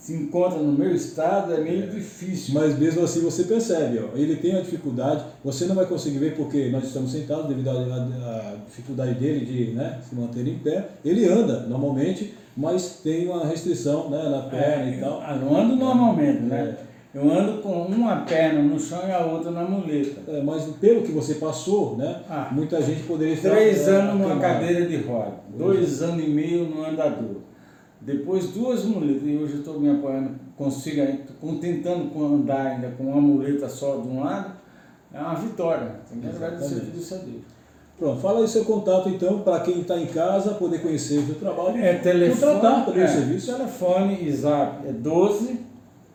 se 0.01 0.15
encontra 0.15 0.57
no 0.57 0.71
meu 0.71 0.95
estado 0.95 1.53
é 1.53 1.61
meio 1.61 1.87
difícil. 1.87 2.55
Mas 2.55 2.77
mesmo 2.77 3.03
assim 3.03 3.21
você 3.21 3.43
percebe, 3.43 3.99
ó, 3.99 4.17
ele 4.17 4.35
tem 4.37 4.57
a 4.57 4.61
dificuldade, 4.61 5.23
você 5.43 5.65
não 5.65 5.75
vai 5.75 5.85
conseguir 5.85 6.17
ver 6.17 6.35
porque 6.35 6.69
nós 6.69 6.85
estamos 6.85 7.11
sentados 7.11 7.45
devido 7.45 7.69
à, 7.69 8.55
dificuldade 8.67 9.13
dele 9.13 9.45
de 9.45 9.71
né, 9.73 9.99
se 10.01 10.15
manter 10.15 10.47
em 10.47 10.57
pé. 10.57 10.89
Ele 11.05 11.27
anda 11.27 11.67
normalmente, 11.67 12.33
mas 12.57 12.99
tem 13.03 13.27
uma 13.27 13.45
restrição 13.45 14.09
né, 14.09 14.27
na 14.27 14.41
perna 14.41 14.91
é, 14.91 14.97
e 14.97 14.99
tal. 14.99 15.21
Eu 15.21 15.35
não 15.39 15.55
ando 15.55 15.75
normalmente, 15.75 16.41
né? 16.41 16.77
É. 16.87 16.91
Eu 17.13 17.29
ando 17.29 17.61
com 17.61 17.83
uma 17.83 18.21
perna 18.21 18.61
no 18.61 18.79
chão 18.79 19.01
e 19.05 19.11
a 19.11 19.25
outra 19.25 19.51
na 19.51 19.63
muleta. 19.63 20.21
É, 20.31 20.41
mas 20.41 20.63
pelo 20.79 21.01
que 21.01 21.11
você 21.11 21.35
passou, 21.35 21.97
né? 21.97 22.21
Ah, 22.27 22.47
muita 22.51 22.81
gente 22.81 23.03
poderia 23.03 23.33
estar. 23.33 23.51
Três 23.51 23.87
anos 23.87 24.19
numa 24.19 24.39
cadeira 24.39 24.85
de 24.87 24.95
roda, 24.95 25.33
dois 25.55 26.01
anos 26.01 26.23
e 26.23 26.29
meio 26.29 26.63
no 26.63 26.85
andador. 26.85 27.40
Depois 28.01 28.47
duas 28.47 28.83
muletas, 28.83 29.21
e 29.23 29.37
hoje 29.37 29.53
eu 29.53 29.59
estou 29.59 29.79
me 29.79 29.89
apoiando, 29.89 30.31
consigo, 30.57 31.01
tentando 31.59 32.25
andar 32.25 32.65
ainda 32.65 32.89
com 32.97 33.03
uma 33.03 33.21
muleta 33.21 33.69
só 33.69 33.97
de 33.97 34.07
um 34.07 34.23
lado, 34.23 34.53
é 35.13 35.19
uma 35.19 35.35
vitória. 35.35 35.99
Tem 36.09 36.19
que 36.19 36.27
agradecer 36.27 36.79
tudo 36.79 36.97
isso 36.97 37.13
a 37.13 37.17
Deus. 37.17 37.43
Pronto, 37.99 38.19
fala 38.19 38.39
aí 38.39 38.47
seu 38.47 38.65
contato 38.65 39.07
então, 39.09 39.41
para 39.41 39.59
quem 39.59 39.81
está 39.81 39.95
em 39.99 40.07
casa 40.07 40.55
poder 40.55 40.81
conhecer 40.81 41.19
o 41.19 41.25
seu 41.27 41.35
trabalho 41.35 41.77
é, 41.77 41.99
telefone, 41.99 42.41
contratar 42.41 42.85
também 42.85 43.03
é, 43.03 43.05
o 43.05 43.09
serviço. 43.09 43.55
Telefone 43.55 44.27
e 44.27 44.31
zap 44.31 44.87
é 44.87 44.91
12 44.91 45.59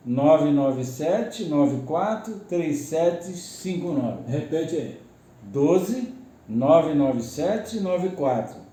997 0.05 1.45
94 1.45 2.33
3759. 2.49 4.17
Repete 4.27 4.75
aí. 4.75 4.99
12 5.43 6.13
997 6.49 7.79
94 7.79 8.66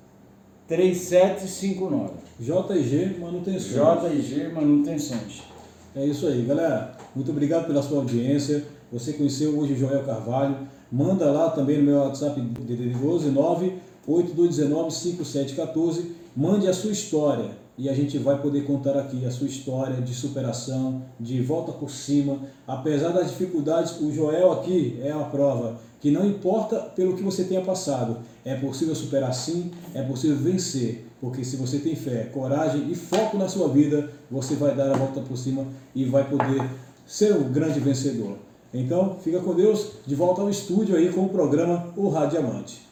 3759. 0.68 2.10
JG 2.40 3.18
Manutenções. 3.18 3.74
JG 3.74 4.48
Manutenções. 4.48 5.42
É 5.94 6.04
isso 6.04 6.26
aí, 6.26 6.42
galera. 6.42 6.96
Muito 7.14 7.30
obrigado 7.30 7.66
pela 7.66 7.82
sua 7.82 7.98
audiência. 7.98 8.64
Você 8.92 9.12
conheceu 9.12 9.58
hoje 9.58 9.74
o 9.74 9.76
Joel 9.76 10.02
Carvalho. 10.04 10.56
Manda 10.90 11.30
lá 11.30 11.50
também 11.50 11.78
no 11.78 11.84
meu 11.84 11.96
WhatsApp 11.98 12.40
DDD 12.40 12.98
12 12.98 13.30
98219 13.30 14.90
5714. 14.92 16.23
Mande 16.36 16.66
a 16.66 16.72
sua 16.72 16.90
história 16.90 17.52
e 17.78 17.88
a 17.88 17.94
gente 17.94 18.18
vai 18.18 18.42
poder 18.42 18.64
contar 18.64 18.96
aqui 18.98 19.24
a 19.24 19.30
sua 19.30 19.46
história 19.46 20.00
de 20.00 20.12
superação, 20.12 21.02
de 21.18 21.40
volta 21.40 21.70
por 21.70 21.88
cima. 21.88 22.40
Apesar 22.66 23.10
das 23.10 23.30
dificuldades, 23.30 24.00
o 24.00 24.12
Joel 24.12 24.50
aqui 24.50 24.98
é 25.00 25.12
a 25.12 25.20
prova 25.20 25.78
que 26.00 26.10
não 26.10 26.26
importa 26.26 26.80
pelo 26.80 27.16
que 27.16 27.22
você 27.22 27.44
tenha 27.44 27.62
passado, 27.62 28.18
é 28.44 28.56
possível 28.56 28.96
superar 28.96 29.32
sim, 29.32 29.70
é 29.94 30.02
possível 30.02 30.36
vencer, 30.36 31.06
porque 31.20 31.44
se 31.44 31.56
você 31.56 31.78
tem 31.78 31.94
fé, 31.94 32.24
coragem 32.24 32.90
e 32.90 32.96
foco 32.96 33.38
na 33.38 33.48
sua 33.48 33.68
vida, 33.68 34.10
você 34.28 34.56
vai 34.56 34.74
dar 34.74 34.90
a 34.90 34.96
volta 34.96 35.20
por 35.20 35.38
cima 35.38 35.64
e 35.94 36.04
vai 36.04 36.28
poder 36.28 36.68
ser 37.06 37.32
um 37.34 37.50
grande 37.50 37.78
vencedor. 37.78 38.36
Então, 38.74 39.16
fica 39.22 39.38
com 39.38 39.54
Deus, 39.54 39.92
de 40.04 40.16
volta 40.16 40.42
ao 40.42 40.50
estúdio 40.50 40.96
aí 40.96 41.12
com 41.12 41.26
o 41.26 41.28
programa 41.28 41.92
O 41.96 42.08
Radiamante. 42.08 42.83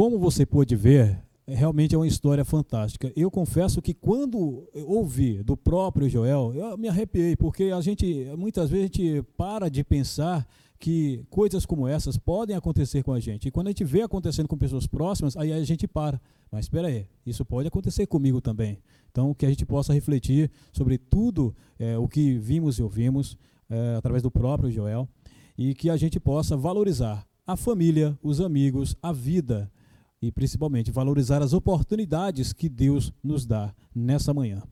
Como 0.00 0.18
você 0.18 0.46
pôde 0.46 0.74
ver, 0.74 1.22
realmente 1.46 1.94
é 1.94 1.98
uma 1.98 2.06
história 2.06 2.42
fantástica. 2.42 3.12
Eu 3.14 3.30
confesso 3.30 3.82
que 3.82 3.92
quando 3.92 4.66
ouvi 4.86 5.42
do 5.42 5.58
próprio 5.58 6.08
Joel, 6.08 6.54
eu 6.54 6.78
me 6.78 6.88
arrepiei, 6.88 7.36
porque 7.36 7.64
a 7.64 7.82
gente, 7.82 8.24
muitas 8.34 8.70
vezes, 8.70 8.84
a 8.84 8.86
gente 8.86 9.22
para 9.36 9.68
de 9.68 9.84
pensar 9.84 10.48
que 10.78 11.22
coisas 11.28 11.66
como 11.66 11.86
essas 11.86 12.16
podem 12.16 12.56
acontecer 12.56 13.02
com 13.02 13.12
a 13.12 13.20
gente. 13.20 13.48
E 13.48 13.50
quando 13.50 13.66
a 13.66 13.72
gente 13.72 13.84
vê 13.84 14.00
acontecendo 14.00 14.48
com 14.48 14.56
pessoas 14.56 14.86
próximas, 14.86 15.36
aí 15.36 15.52
a 15.52 15.62
gente 15.64 15.86
para. 15.86 16.18
Mas 16.50 16.64
espera 16.64 16.88
aí, 16.88 17.06
isso 17.26 17.44
pode 17.44 17.68
acontecer 17.68 18.06
comigo 18.06 18.40
também. 18.40 18.78
Então, 19.10 19.34
que 19.34 19.44
a 19.44 19.50
gente 19.50 19.66
possa 19.66 19.92
refletir 19.92 20.50
sobre 20.72 20.96
tudo 20.96 21.54
é, 21.78 21.98
o 21.98 22.08
que 22.08 22.38
vimos 22.38 22.78
e 22.78 22.82
ouvimos 22.82 23.36
é, 23.68 23.96
através 23.96 24.22
do 24.22 24.30
próprio 24.30 24.70
Joel 24.70 25.06
e 25.58 25.74
que 25.74 25.90
a 25.90 25.96
gente 25.98 26.18
possa 26.18 26.56
valorizar 26.56 27.26
a 27.46 27.54
família, 27.54 28.18
os 28.22 28.40
amigos, 28.40 28.96
a 29.02 29.12
vida 29.12 29.70
e 30.22 30.30
principalmente 30.30 30.90
valorizar 30.90 31.42
as 31.42 31.52
oportunidades 31.52 32.52
que 32.52 32.68
Deus 32.68 33.12
nos 33.22 33.46
dá 33.46 33.74
nessa 33.94 34.34
manhã. 34.34 34.62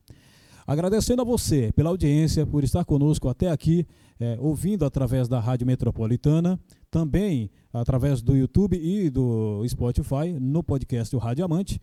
Agradecendo 0.66 1.22
a 1.22 1.24
você 1.24 1.72
pela 1.72 1.88
audiência, 1.88 2.46
por 2.46 2.62
estar 2.62 2.84
conosco 2.84 3.28
até 3.28 3.50
aqui, 3.50 3.86
é, 4.20 4.36
ouvindo 4.38 4.84
através 4.84 5.26
da 5.26 5.40
Rádio 5.40 5.66
Metropolitana, 5.66 6.60
também 6.90 7.50
através 7.72 8.20
do 8.20 8.36
YouTube 8.36 8.76
e 8.76 9.08
do 9.08 9.66
Spotify, 9.66 10.32
no 10.38 10.62
podcast 10.62 11.16
O 11.16 11.18
Rádio 11.18 11.44
Amante. 11.44 11.80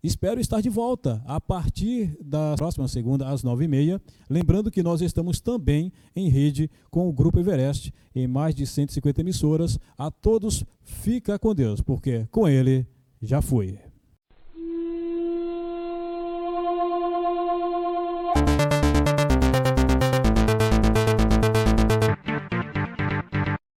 Espero 0.00 0.40
estar 0.40 0.60
de 0.60 0.68
volta 0.68 1.20
a 1.26 1.40
partir 1.40 2.16
da 2.22 2.54
próxima 2.56 2.86
segunda, 2.86 3.28
às 3.28 3.42
nove 3.42 3.64
e 3.64 3.68
meia. 3.68 4.00
Lembrando 4.30 4.70
que 4.70 4.84
nós 4.84 5.00
estamos 5.00 5.40
também 5.40 5.92
em 6.14 6.28
rede 6.28 6.70
com 6.88 7.08
o 7.08 7.12
Grupo 7.12 7.40
Everest, 7.40 7.92
em 8.14 8.28
mais 8.28 8.54
de 8.54 8.64
150 8.64 9.20
emissoras. 9.20 9.76
A 9.96 10.08
todos, 10.08 10.64
fica 10.84 11.36
com 11.36 11.52
Deus, 11.52 11.80
porque 11.80 12.28
com 12.30 12.46
ele 12.46 12.86
já 13.20 13.40
fui. 13.40 13.78